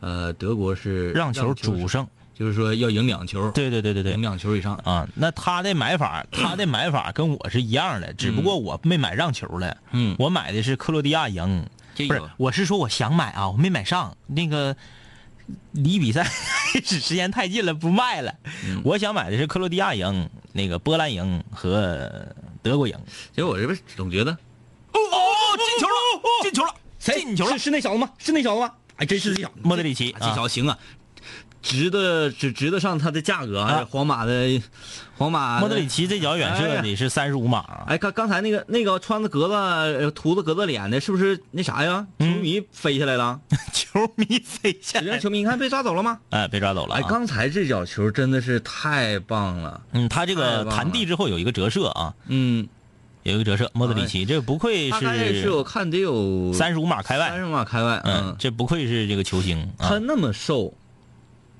[0.00, 4.12] 呃，德国是让球主胜，就是说要赢两球，对对对对对。
[4.12, 4.22] 赢。
[4.22, 4.74] 两球以上。
[4.84, 11.66] 啊，那他的买法， 他的买法跟我是一样的，只不过我没买让球了，嗯，我买的是克罗地亚赢，
[12.08, 14.76] 不是我是说我想买啊，我没买上，那个
[15.72, 16.24] 离比赛
[16.72, 18.34] 开始时间太近了，不卖了。
[18.66, 22.10] 嗯我想买的是克罗地亚赢，那个波兰赢和
[22.62, 22.98] 德国赢。
[23.34, 25.20] 结果我这不总觉得哦哦，
[25.56, 25.94] 进球了，
[26.42, 28.10] 进球了，进球了是，是那小子吗？
[28.18, 28.72] 是那小子吗？
[28.96, 30.78] 哎，真是这小子，莫德里奇啊这小子行啊，
[31.66, 34.62] 值得值值得上它的价格皇马的
[35.16, 37.58] 皇马莫德里奇这脚远射得是三十五码。
[37.58, 42.06] 啊，哎，刚刚才那个那个穿着格子呃涂着格子脸的，是不是那啥呀？
[42.20, 43.40] 球迷飞下来了，
[43.74, 46.20] 球迷飞下来，球迷你看被抓走了吗？
[46.30, 47.00] 哎，被抓走了啊。
[47.00, 52.68] 哎，刚才这脚球真的是太棒了，嗯，他这个弹地之后有一个折射啊，嗯，
[53.24, 53.68] 有一个折射。
[53.72, 59.88] 莫德里奇这不愧大概是我看得有三十五码开外，三十码开外，嗯，这不愧是这个球星啊。
[59.88, 59.98] 他。
[59.98, 60.72] 那么瘦，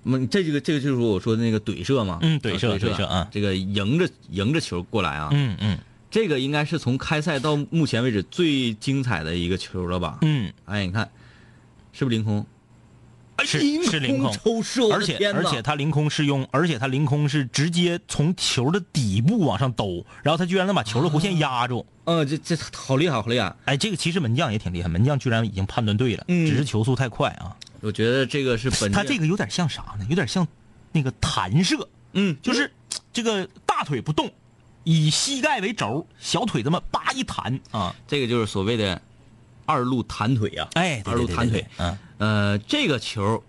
[0.06, 5.78] 嗯，这个这个就是我说的那个怼射嘛，嗯怼射怼怼射啊这个迎着迎着球过来啊，嗯嗯
[6.10, 10.18] 这个应该是从开赛到目前为止最精彩的一个球了吧？
[10.22, 11.10] 嗯，哎，你看，
[11.92, 12.46] 是不是凌空？
[13.44, 21.84] 是凌是凌空抽射，而且而且他凌空是用，而且他凌空是直接从球的底部往上兜，然后他居然能把球的弧线压住。
[22.04, 23.54] 呃，这这好厉害，好厉害！
[23.66, 27.54] 哎，这个其实门将也挺厉害，门将居然已经判断对了，嗯只是球速太快啊。
[27.86, 30.04] 我觉得这个是本他这个有点像啥呢？
[30.08, 30.46] 有点像
[30.90, 32.72] 那个弹射，嗯就是
[33.12, 34.28] 这个大腿不动，
[34.82, 39.00] 以膝盖为轴，小腿这么叭一弹啊，这个就是所谓的
[39.66, 41.64] 二路弹腿啊、哎，对二路弹腿。
[41.76, 43.44] 嗯呃，这个球，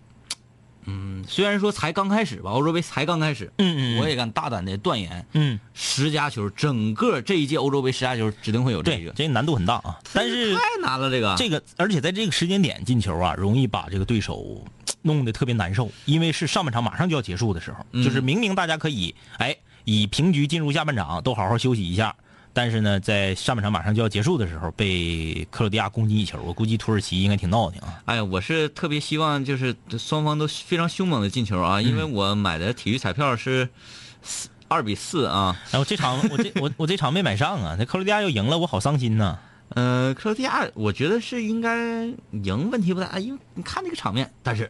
[0.87, 14.65] 嗯，虽然说才刚开始吧，欧洲杯才刚开始，嗯嗯，我也敢大胆的断言，嗯，十佳球，整个这一届欧洲杯十佳球指定会有这个，，这个难度很大啊，但是太难了，这个这个，而且在这个时间点进球啊，容易把这个对手
[15.01, 18.03] 弄得特别难受，因为是上半场马上就要结束的时候，嗯。
[18.03, 22.15] 就是明明大家可以哎以平局进入下半场，都好好休息一下，
[22.57, 28.01] 但是呢，在上半场马上就要结束的时候，被克罗地亚攻击一球，我估计土耳其应该挺闹挺啊。
[28.05, 33.69] 哎呀，我是特别希望就是双方都非常凶猛的进球啊，因为我买的体育彩票是
[34.23, 39.37] 四二比四啊，然后这场我这我我这场没买上啊，那克罗地亚要赢了，我好伤心呐。
[39.75, 44.67] 呃，克罗地亚我觉得是应该赢，问题不大，因为你看这个场面，但是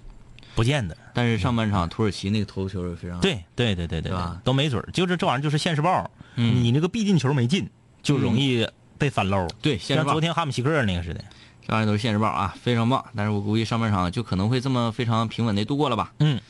[0.56, 4.12] 不见得，但是上半场土耳其那个头球是非常对对对对对
[4.42, 7.68] 都没准儿就是这玩意儿就是现世报，嗯你那个必进球没进，
[8.02, 8.66] 就容易
[8.96, 9.48] 被翻漏。
[9.60, 11.24] 对像昨天哈姆西克那个似的。
[11.66, 13.04] 这玩意儿都是现实报啊，非常棒。
[13.16, 16.12] 但是我估计上半场就可能会这么非常平稳的度过了吧。
[16.20, 16.40] 嗯，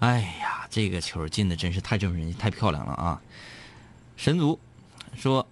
[0.00, 3.20] 哎呀，这个球进的真是太振奋人心，太漂亮了啊！
[4.16, 4.58] 神族
[5.16, 5.46] 说，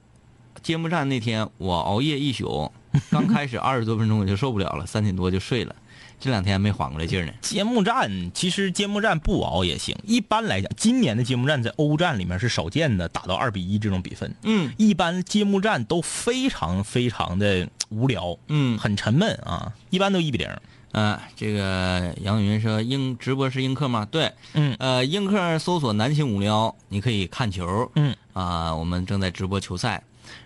[0.63, 2.73] 揭幕战那天我熬夜一宿，
[3.11, 5.77] 刚开始二十多分钟我就受不了了，三点多就睡了，
[6.23, 7.33] 这两天没缓过来劲儿呢。
[7.41, 9.97] 揭幕战其实揭幕战不熬也行。
[10.07, 14.33] 一般来讲，今年的揭幕战在欧战里面是少见的，打到二比一这种比分。
[14.45, 20.49] 嗯一般揭幕战都非常非常的无聊，嗯很沉闷啊，一般都一比零。
[20.93, 24.07] 呃，这个杨云说映直播是映客吗？
[24.11, 27.91] 对，嗯呃，映客搜索南青五零幺，你可以看球。
[27.97, 30.03] 嗯啊、我们正在直播球赛。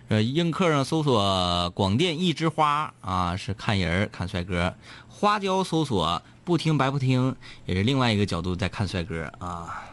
[0.07, 4.73] 呃，映客上搜索广电一枝花啊，是看人看帅哥。
[5.09, 7.35] 花椒搜索不听白不听，
[7.65, 9.83] 也是另外一个角度在看帅哥啊。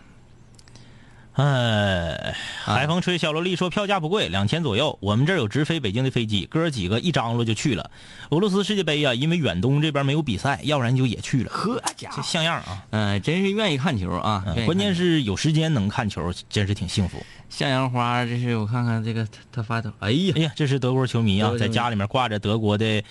[1.35, 4.97] 哎，海风吹小萝莉说票价不贵，两千左右。
[5.01, 7.91] 我们这儿有直飞北京的飞机，哥儿几个一张罗就去了。
[8.30, 11.51] 俄罗斯世界杯啊，因为远东这边没有比赛，要不然就也去了。
[11.51, 12.85] 呵家这像样啊！
[12.91, 14.45] 嗯、真是愿意看球啊。
[14.64, 17.20] 关键是有时间能看球，真是挺幸福。
[17.51, 23.03] 向阳花，这是我看看这个他他发的，哎呀哎，呀，这是德国球迷啊，球迷在家里面挂着德国的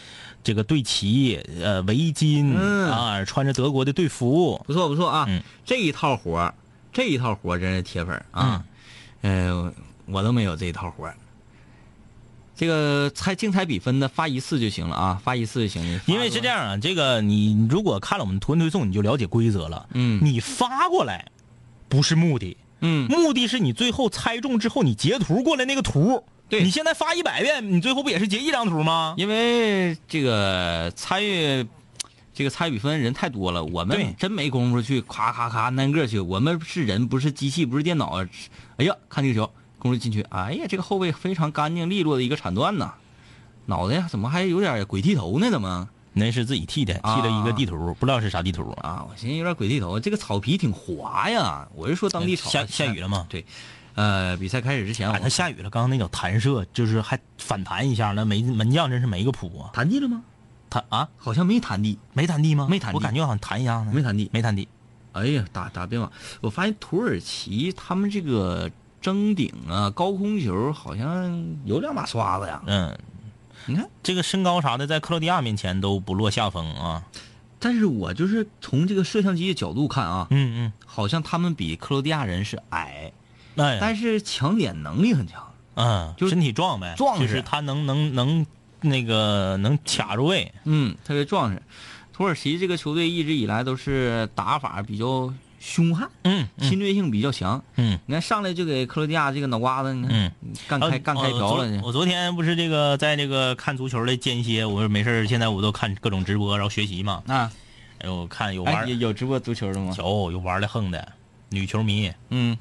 [0.42, 4.62] 这个队旗、呃围巾、嗯啊，穿着德国的队服。
[4.66, 6.54] 不错不错啊，嗯这一套活儿
[6.94, 8.64] 这一套活真是铁粉儿啊。
[9.22, 9.74] 呃，
[10.06, 11.16] 我都没有这一套活儿
[12.56, 16.02] 这个猜竞猜比分的发一次就行了啊，发一次就行了。
[16.06, 19.88] 因为是这，样啊，这个你如果看了我们图文推送，你就了解规则了。
[19.94, 21.26] 嗯你发过来
[21.90, 26.24] 不是目的，嗯，目的是你最后猜中之后，你截图过来那个图。
[26.48, 29.16] 对你现在发一百遍，你最后不也是截一张图吗？
[29.18, 31.66] 因为这个参与
[32.34, 36.20] 这个参与比分人太多了，我对们真没工夫去咔咔咔单个去。
[36.20, 38.24] 我们是人，不是机器，不是电脑。
[38.78, 42.94] 哎呀，看这个球，攻入禁区，哎呀，这个后卫非常干净利落的一个铲断呐，
[43.68, 45.52] 脑袋怎么还有点鬼剃头呢？
[45.52, 45.90] 怎么？
[46.16, 48.88] 那是自己剃的，剃了一个地图，不知道是啥地图啊。
[48.88, 51.68] 啊，我寻思有点鬼剃头，这个草皮挺滑呀。
[51.74, 53.44] 我是说当地草下下雨了吗对，
[53.96, 59.70] 呃，比赛开始之前哎，我他下雨了，刚刚那脚弹射就是还反弹一下，那没门将真是没个谱啊。
[59.74, 60.24] 弹进了吗？
[60.74, 62.68] 他啊，好像没弹地，没弹地吗？
[62.68, 63.94] 没弹地我感觉好像弹一样的。
[63.94, 64.68] 没弹地没弹地。
[65.12, 66.12] 哎呀，打打边网，
[66.42, 72.64] 我发现土耳其他们这个争顶啊、高空球好像有两把刷子呀。
[72.66, 72.98] 嗯，
[73.68, 77.04] 你看，这个身高啥的，在克罗地亚面前都不落下风啊。
[77.60, 83.14] 但是我就是从这个摄像机的角度看啊，嗯嗯好像他们比克罗地亚人是矮，
[83.56, 85.44] 嗯，哎，但是抢点能力很强。
[85.76, 88.46] 嗯，就是身体壮呗，壮实就是他能能能
[88.84, 90.54] 那个能卡住位。
[90.66, 91.60] 嗯，特别壮实。
[92.14, 97.64] 土耳其这个球队一直以来都是打法比较凶悍，嗯嗯侵略性比较强。
[97.78, 97.98] 嗯。
[98.06, 100.32] 你看上来就给克罗地亚这个脑瓜子，你看嗯，
[100.68, 107.24] 干开呃干开瓢了我昨天不是这个在这个看足球的间歇，我没事儿现在我都看各种直播，然后学习嘛。
[107.26, 107.52] 啊，
[107.98, 109.96] 哎，呦看有玩有有直播足球的吗？
[109.98, 111.14] 有有玩的横的，
[111.50, 112.56] 女球迷嗯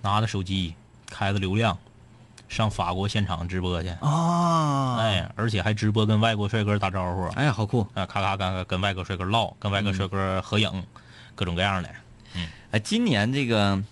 [0.00, 0.72] 拿着手机
[1.10, 1.76] 开着流量，
[2.54, 3.88] 上法国现场直播去。
[4.00, 7.80] 啊，哎，而且还直播跟外国帅哥打招呼，哎呀，好酷！
[7.94, 10.70] 啊，咔咔咔跟外国帅哥唠，跟外国帅哥合影，
[11.34, 11.88] 各种各样的。
[12.36, 13.82] 嗯哎，今年这个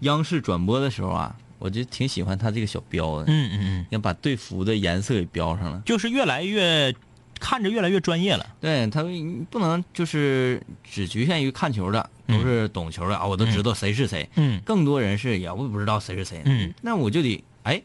[0.00, 5.80] 央视转播的时候啊，我就挺喜欢他这个小标的，嗯嗯嗯，要把队服的颜色给标上了。
[5.86, 6.94] 就是越来越
[7.40, 8.46] 看着越来越专业了。
[8.60, 9.02] 对他
[9.50, 14.28] 不能就是只局限于看球的，都是懂球的啊，我都知道谁是谁。
[14.36, 16.42] 嗯更多人是也不不知道谁是谁。
[16.44, 17.80] 嗯，那我就得哎，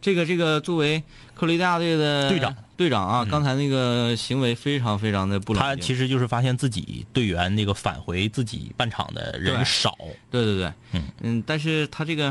[0.00, 1.02] 这个这个作为
[1.34, 5.68] 克罗地亚队的队长队长啊，刚才那个行为非常非常的不冷静。
[5.68, 9.96] 他其实就是发现自己队员那个返回自己半场的人少。
[10.30, 12.28] 对对对，嗯嗯，但是他这个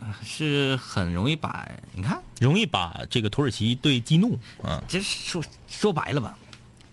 [0.00, 6.38] 啊是很容易把你看，容易把这个土耳其队激怒，嗯，这说说白了吧，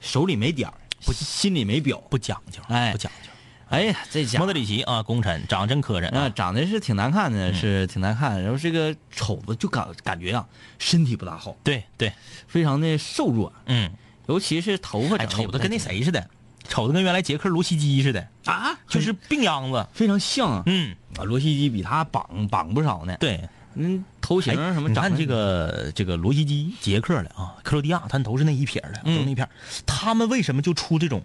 [0.01, 0.75] 手里没点儿，
[1.05, 1.97] 不心里没表。
[2.09, 3.29] 不讲究，哎不讲究。
[3.69, 4.45] 哎呀，这家伙。
[4.45, 8.41] 莫德里奇啊，功臣长得真磕碜啊，啊，长得是挺难看的，是挺难看。
[8.41, 10.45] 然后这个瞅着就感感觉啊，
[10.79, 12.11] 身体不大好，对对，
[12.47, 13.91] 非常的瘦弱，嗯，
[14.27, 16.29] 尤其是头发哎，长得也不太瞅着跟那谁似的，
[16.67, 19.85] 瞅着跟原来杰克罗西基似的，啊，就是病秧子。
[19.93, 20.63] 非常像啊。
[20.65, 29.49] 嗯，啊，罗西基比他绑绑不少呢。，对，嗯，头型哎什么你看这个这个罗西基，杰克的啊，克罗地亚，他都是那一撇的，都那一撇儿。
[29.85, 31.21] 他们为什么就出这种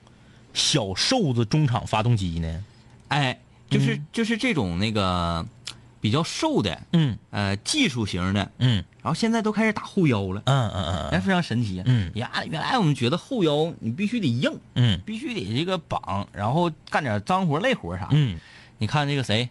[0.55, 2.65] 小瘦子中场发动机呢？
[3.09, 3.39] 哎，
[3.71, 5.47] 就是就是这种那个
[6.01, 7.17] 比较瘦的，嗯。
[7.31, 8.85] 呃，技术型的，嗯。
[9.03, 11.85] 然后现在都开始打后腰了，嗯嗯嗯哎，嗯非常神奇啊。
[11.87, 12.11] 嗯。
[12.15, 15.01] 呀，原来我们觉得后腰你必须得硬，嗯。
[15.05, 18.09] 必须得这个绑，然后干点脏活累活啥。
[18.13, 18.39] 嗯。
[18.79, 19.49] 你看这个谁，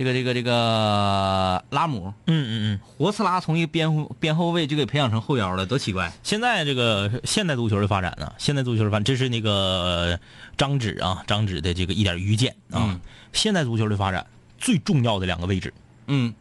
[0.00, 2.80] 这个这个这个拉姆，嗯嗯嗯。
[2.96, 6.10] 活刺拉从一个边后边后卫就给培养成后腰了，多奇怪。
[6.22, 10.20] 现在这个现代足球的发展呢，现代足球的发展，这是那个呃
[10.56, 12.80] 张指啊，张指的这个一点愚见啊。
[12.80, 13.00] 嗯
[13.34, 14.26] 现代足球的发展
[14.56, 15.74] 最重要的两个位置，
[16.06, 16.34] 嗯，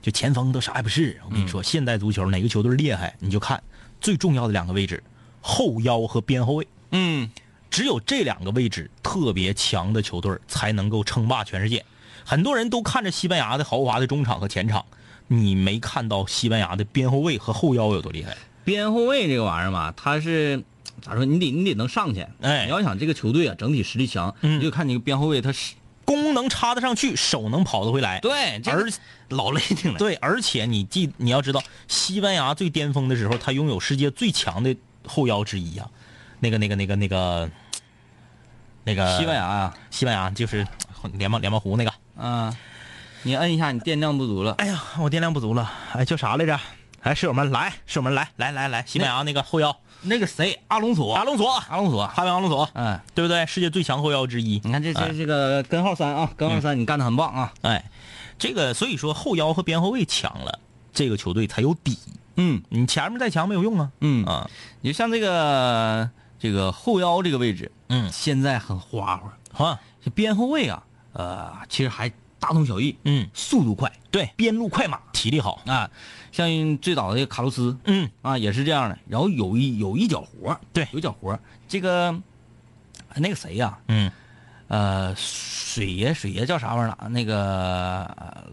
[0.00, 1.20] 就前锋都啥也不是。
[1.26, 3.62] 我跟你说，现代足球哪个球队厉害，你就看
[4.00, 5.04] 最重要的两个位置，
[5.42, 6.66] 后腰和边后卫。
[6.92, 7.30] 嗯，
[7.70, 11.84] 只有这两个位置特别强的球队才能够称霸全世界。
[12.24, 14.84] 很多人都看着西班牙的豪华的中场和前场，
[15.28, 18.36] 你没看到西班牙的边后卫和后腰有多厉害。
[18.64, 20.62] 边后卫这个玩意儿吧，他是
[21.00, 21.24] 咋说？
[21.24, 22.24] 你得你得能上去。
[22.40, 28.20] 哎你要想这个球队啊整体实力强，嗯你就看你个边后卫他是功能插得上去，手能跑得回来。
[28.20, 28.92] 对，这而个
[29.30, 29.98] 老累挺了。
[29.98, 35.88] 对，而且你记，你要知道，西班牙最巅峰的时候，他拥有世界最强的后腰之一啊，
[36.40, 37.50] 那个、那个、那个、那个、
[38.84, 40.66] 那个西班牙啊，西班牙就是
[41.14, 41.92] 联邦联邦湖那个。
[42.16, 42.54] 嗯、
[43.22, 44.52] 你摁一下，你电量不足了。
[44.58, 46.58] 哎呀，我电量不足了，哎，叫啥来着？
[47.02, 53.44] 哎，室友们来，室友们来，来来来，西班牙那个后腰，那个谁，阿隆索，阿隆索，阿隆索，哈维阿隆索，嗯，对不对？
[53.46, 54.60] 世界最强后腰之一。
[54.62, 57.52] 你看这哎这这个根号三啊，根号三，你干的很棒啊。
[57.62, 57.84] 哎，
[58.38, 60.60] 这个所以说后腰和边后卫强了，
[60.92, 61.98] 这个球队才有底。
[62.36, 63.90] 嗯你前面再强没有用啊。
[64.00, 64.48] 嗯啊，
[64.80, 66.08] 你就像这个
[66.38, 69.20] 这个后腰这个位置，嗯现在很花
[69.52, 69.66] 花。
[69.66, 72.08] 啊，这边后卫啊，呃，其实还
[72.38, 74.98] 大同小异，嗯，速度快，对，边路快马。
[75.12, 75.62] 体力好。
[75.66, 75.88] 啊，
[76.32, 78.98] 像最早的卡洛斯嗯，啊，也是这样的。
[79.08, 80.88] 然后有一有一脚活，对。
[80.92, 81.38] 有脚活。
[81.68, 82.12] 这个
[83.14, 84.10] 那个谁呀、嗯。
[84.68, 87.08] 呃，水爷，水爷叫啥玩意儿了？
[87.10, 88.44] 那个呃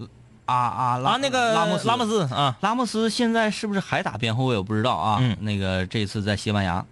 [0.45, 1.87] 阿阿拉啊，那个拉莫斯。
[1.87, 4.57] 拉莫斯啊，拉莫斯现在是不是还打边后卫？
[4.57, 5.17] 我不知道啊。
[5.21, 5.37] 嗯。
[5.39, 6.85] 那个这次在西班牙，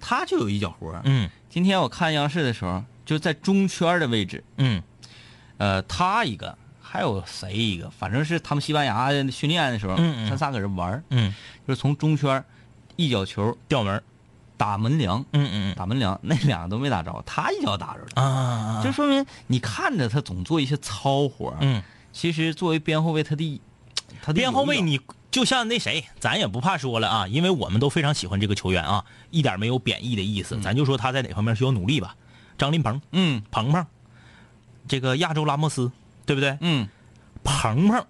[0.00, 1.00] 他就有一脚活。
[1.04, 1.30] 嗯。
[1.48, 4.82] 今天我看央视的时候，就在中圈的位置，嗯
[5.58, 10.30] 呃，他一个，还有谁一个，反正是他们西班牙训练的时候，嗯嗯。
[10.30, 11.34] 他仨搁这玩儿嗯，
[11.66, 12.44] 就是从中圈
[12.96, 14.02] 一脚球吊门。
[14.56, 18.00] 打门梁，嗯嗯打门梁，那两个都没打着，他一脚打着。
[18.14, 18.80] 了。
[18.84, 21.82] 就说明你看着他总做一些糙活儿，嗯，
[22.12, 23.60] 其实作为边后卫，他的
[24.22, 25.00] 他的边后卫你
[25.32, 32.14] 就像那谁，咱也不怕说了啊，因为我们都非常喜欢这个球员啊，一点没有贬义的意思，咱就说他在哪方面需要努力吧。
[32.56, 33.42] 张林鹏，嗯。
[33.50, 33.84] 鹏鹏，
[34.88, 35.90] 这个亚洲拉莫斯，
[36.26, 36.56] 对不对？
[36.60, 36.88] 嗯。
[37.42, 38.06] 鹏鹏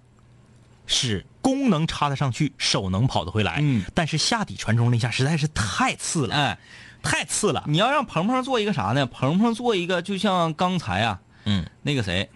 [0.87, 3.83] 是功能插得上去，手能跑得回来，嗯。
[3.93, 6.57] 但是下底传中那下实在是太次了，哎，
[7.03, 7.63] 太次了。
[7.67, 9.05] 你要让鹏鹏做一个啥呢？
[9.05, 11.65] 鹏鹏做一个就像刚才啊嗯。
[11.81, 12.29] 那个谁，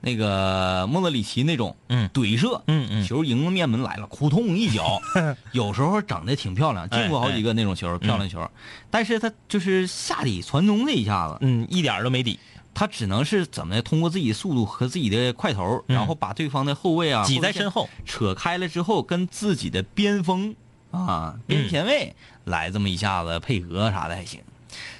[0.00, 2.08] 那个莫德里奇那种嗯。
[2.12, 3.06] 怼射，嗯嗯。
[3.06, 5.00] 球迎着面门来了，扑通一脚，
[5.52, 8.50] 有时候整的挺漂亮，进过好几个那种球，漂亮球，
[8.90, 12.40] 但是他就是下底传中那一下子，嗯，一点都没底，
[12.78, 15.96] 他只能是怎么的，通过自己速度和自己的快头，嗯。
[15.96, 20.54] 然后把对方的后卫啊挤在身后，扯开了之后，跟自己的边锋
[20.90, 22.14] 啊边前卫
[22.44, 24.42] 来这么一下子配合啥的还行。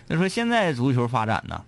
[0.07, 1.62] 那说现在足球发展呢，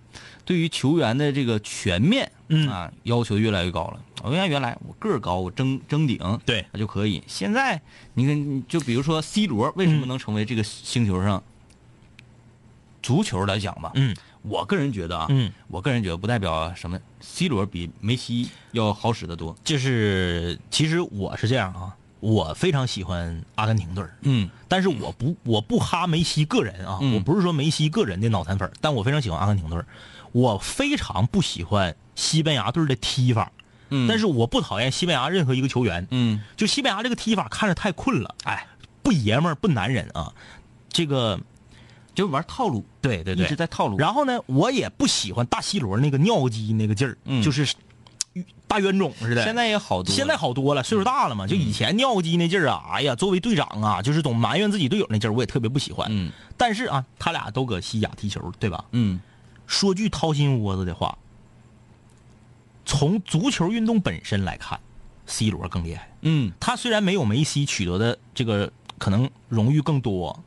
[0.45, 2.67] 对于球员的这个全面嗯。
[2.67, 4.01] 啊要求越来越高了。
[4.23, 6.65] 我看原来我个儿高，我争争顶，对。
[6.71, 7.23] 那就可以。
[7.27, 7.79] 现在
[8.15, 11.43] 你看，就比如说 C 罗为什么能成为这个星球上
[13.03, 19.55] 足球来讲吧，嗯我个人觉得啊，嗯，我个人觉得不代表什么，C 罗比梅西要好使得多。
[19.63, 24.17] 就是其实我是这样啊，我非常喜欢阿根廷队儿。
[24.21, 24.49] 嗯。
[24.67, 27.15] 但是我不我不哈梅西个人啊，嗯。
[27.15, 29.85] 我不是说梅西个人的脑残粉儿，但我非常喜欢阿根廷队儿。
[30.31, 33.51] 我非常不喜欢西班牙队儿的踢法，
[33.89, 36.41] 嗯，但是我不讨厌西班牙任何一个球员，嗯。
[36.55, 38.67] 就西班牙这个踢法看着太困了，哎，
[39.01, 40.31] 不爷们儿不男人啊，
[40.89, 41.39] 这个
[42.19, 43.97] 就玩套路，对对对一，直在套路。
[43.97, 47.73] 然后呢，我也不喜欢大 C 罗那个尿鸡那个劲儿，嗯就是
[48.67, 49.43] 大冤种似的。
[49.43, 56.07] 现在也好多了，现在好多了，岁数大了嘛，就以前尿鸡那劲儿啊，哎呀，作为队长啊，就是总埋怨自己队友那劲儿，我也特别不喜欢。
[56.11, 58.83] 嗯但是啊，他俩都搁西甲踢球，对吧？
[58.91, 59.19] 嗯
[59.65, 61.17] 说句掏心窝子的话，
[62.85, 64.79] 从足球运动本身来看
[65.25, 66.09] ，C 罗更厉害。
[66.21, 70.37] 嗯他虽然没有梅西取得的这个可能荣誉更多，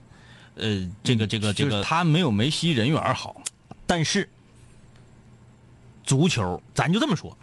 [0.56, 3.42] 呃，这个这个这个，他没有梅西人缘好。
[3.86, 4.28] 但是
[6.04, 7.36] 足球咱就这么说，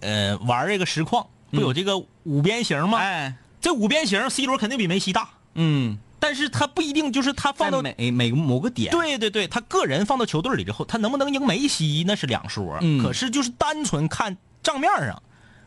[0.00, 2.98] 呃，玩这个实况不有这个五边形吗？
[2.98, 12.78] 哎，这五边形 C 罗肯定比梅西大，嗯，但是他不一定就是他放到在每每个某个点，对对对，他个人放到球队里之后，他能不能赢梅西那是两说。
[12.80, 15.22] 嗯可是就是单纯看账面上，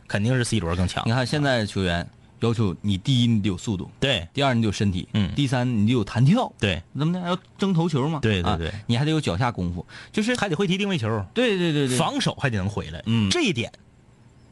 [0.06, 1.12] 肯定是 C 罗更强你。
[1.12, 2.08] 看现在球员
[2.44, 4.28] 要求你第一你得有速度，对。
[4.32, 5.32] 第二你得有身体，嗯。
[5.34, 8.18] 第三你得有弹跳，对，怎么的要争头球嘛？
[8.18, 8.56] 啊对对。
[8.58, 13.02] 对你还得有脚下功夫，就是还得会踢定位球，对对对对，防守还得能回来。
[13.06, 13.30] 嗯。
[13.30, 13.72] 这一点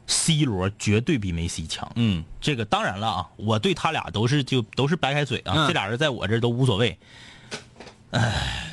[0.07, 1.89] ，C 罗绝对比梅西强。
[1.95, 2.23] 嗯。
[2.41, 5.67] 这个当然了啊，我对他俩都是就都是白开水啊，嗯。
[5.67, 6.97] 这俩人在我这都无所谓。
[8.11, 8.72] 唉，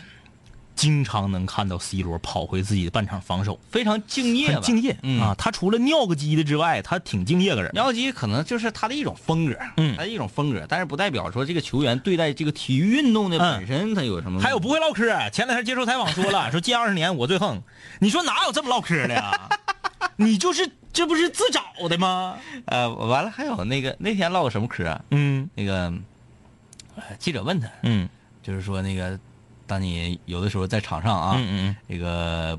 [0.80, 5.34] 经常能看到 C 罗跑回自己的半场防守，非常敬业，很敬业、嗯啊。
[5.36, 7.70] 他除了尿个鸡的之外，他挺敬业个人。
[7.74, 14.40] 尿鸡可能就是他的一种风格，嗯他的一种风格，但是不代表说这个球员对待这个体育运动的本身他有什么。
[14.40, 17.62] 还有不会唠嗑，前两天接受采访说了， 说近二十年我最横。
[17.98, 19.50] 你说哪有这么唠嗑的呀？
[20.16, 22.38] 你就是这不是自找的吗？
[22.64, 25.04] 呃，完了还有那个那天唠个什么嗑啊？
[25.10, 25.92] 嗯那个
[26.96, 28.08] 呃记者问他，嗯
[28.42, 29.20] 就是说那个
[29.70, 32.58] 当你有的时候在场上啊，嗯这个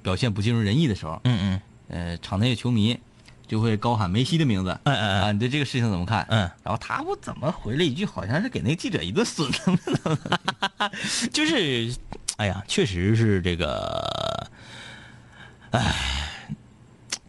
[0.00, 2.96] 表现不尽如人意的时候，嗯嗯呃，场内的球迷
[3.48, 4.70] 就会高喊梅西的名字。
[4.84, 6.24] 嗯嗯啊，你对这个事情怎么看？
[6.30, 9.50] 嗯然后他不怎么回了一句，好像是给那个记者一顿损。
[9.66, 10.88] 嗯，
[11.34, 11.92] 就是，
[12.36, 14.48] 哎呀，确实是这个，
[15.72, 15.92] 哎，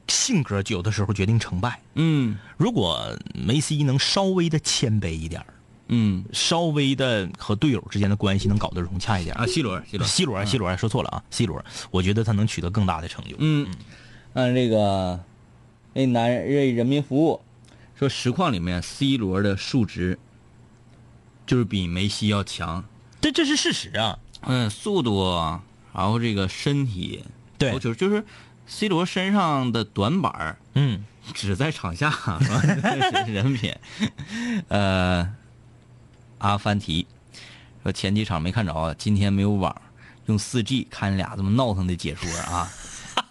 [0.07, 1.79] 性格有的时候决定成败。
[1.95, 5.47] 嗯如果梅西能稍微的谦卑一点儿
[5.87, 13.35] 嗯稍微的和队友之间的关系能搞得融洽一点啊，C 罗，C 罗，C 罗，C 罗说错了啊，C 罗，我觉得他能取得更大的成就。
[13.39, 13.67] 嗯，
[14.33, 15.19] 按这个
[15.93, 17.41] 为男人为人民服务，
[17.95, 20.17] 说实况里面 C 罗的数值
[21.45, 22.83] 就是比梅西要强。
[23.21, 24.19] 这这是事实啊。
[24.41, 25.59] 嗯，速度，
[25.93, 27.23] 然后这个身体，
[27.57, 28.25] 对就是，就是
[28.65, 32.13] C 罗身上的短板儿嗯只在场下，
[33.27, 33.73] 人品。
[34.67, 35.33] 呃，
[36.43, 37.07] 阿凡提
[37.83, 39.73] 说前几场没看着，今天没有网，
[40.25, 42.69] 用四 G 看俩这么闹腾的解说啊，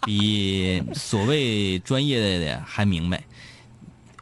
[0.06, 3.22] 比所谓专业的还明白。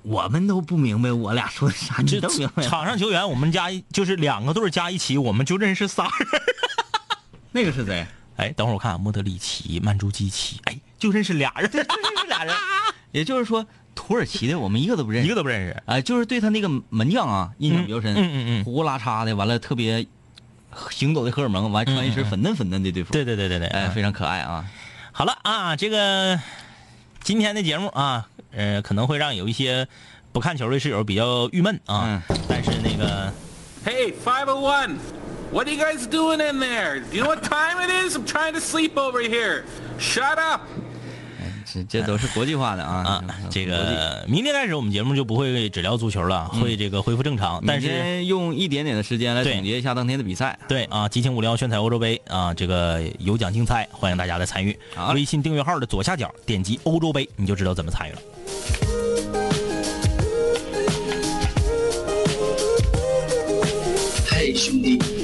[0.03, 2.65] 我们都不明白我俩说的啥，你这都明白。
[2.65, 6.43] 场上球员，我们加一就是两个队加一起，我们就认识仨人。
[7.53, 8.05] 那个是谁？
[8.39, 11.81] 哎，等会儿我看莫德里奇、曼朱基奇，哎，就认识俩人， 这
[12.27, 12.53] 俩人，
[13.13, 13.65] 也就是说，
[13.95, 15.83] 土耳其的我们一个都不认识，一个都不认识。
[15.87, 20.07] 哎，就是对他那个门将啊印象比较深，嗯嗯嗯胡拉碴的，完了特别
[20.91, 24.65] 行走的荷尔蒙，完穿一身粉嫩粉嫩的队服，对对对对对，哎，非常可爱啊。
[25.13, 26.41] 好了啊，这个
[27.23, 29.87] 今天的节目啊，呃，可能会让有一些
[30.33, 33.33] 不看球的室友比较郁闷啊，但是那个
[33.85, 34.97] Hey, five one
[35.53, 37.01] What are you guys doing in there?
[37.01, 38.17] Do you know what time it is?
[38.17, 39.65] I'm trying to sleep over here.
[39.99, 40.61] Shut up!
[41.73, 47.95] 这这都是国际化的啊啊，这个明天开始我们节目就不会只聊足球了，会这个恢复正常，但明是。
[47.95, 50.59] 天用一点点的时间来总结一下当天的比赛。
[50.69, 54.79] 对啊，激情五聊炫彩欧洲杯啊，这个有奖竞猜，欢迎大家来参与。
[55.15, 58.19] 微信订阅号的左下角点击欧洲杯，你就知道怎么参与了。
[64.29, 64.99] 嘿，兄弟，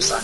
[0.00, 0.20] 三。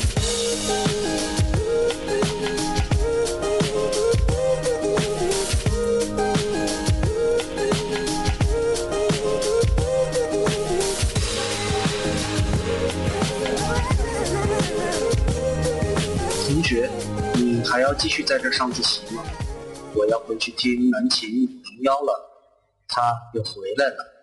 [16.48, 16.90] 同学，
[17.34, 19.22] 你还要继续在这上自习吗？
[19.94, 22.30] 我要回去听南琴零幺了，
[22.88, 24.15] 他又回来了。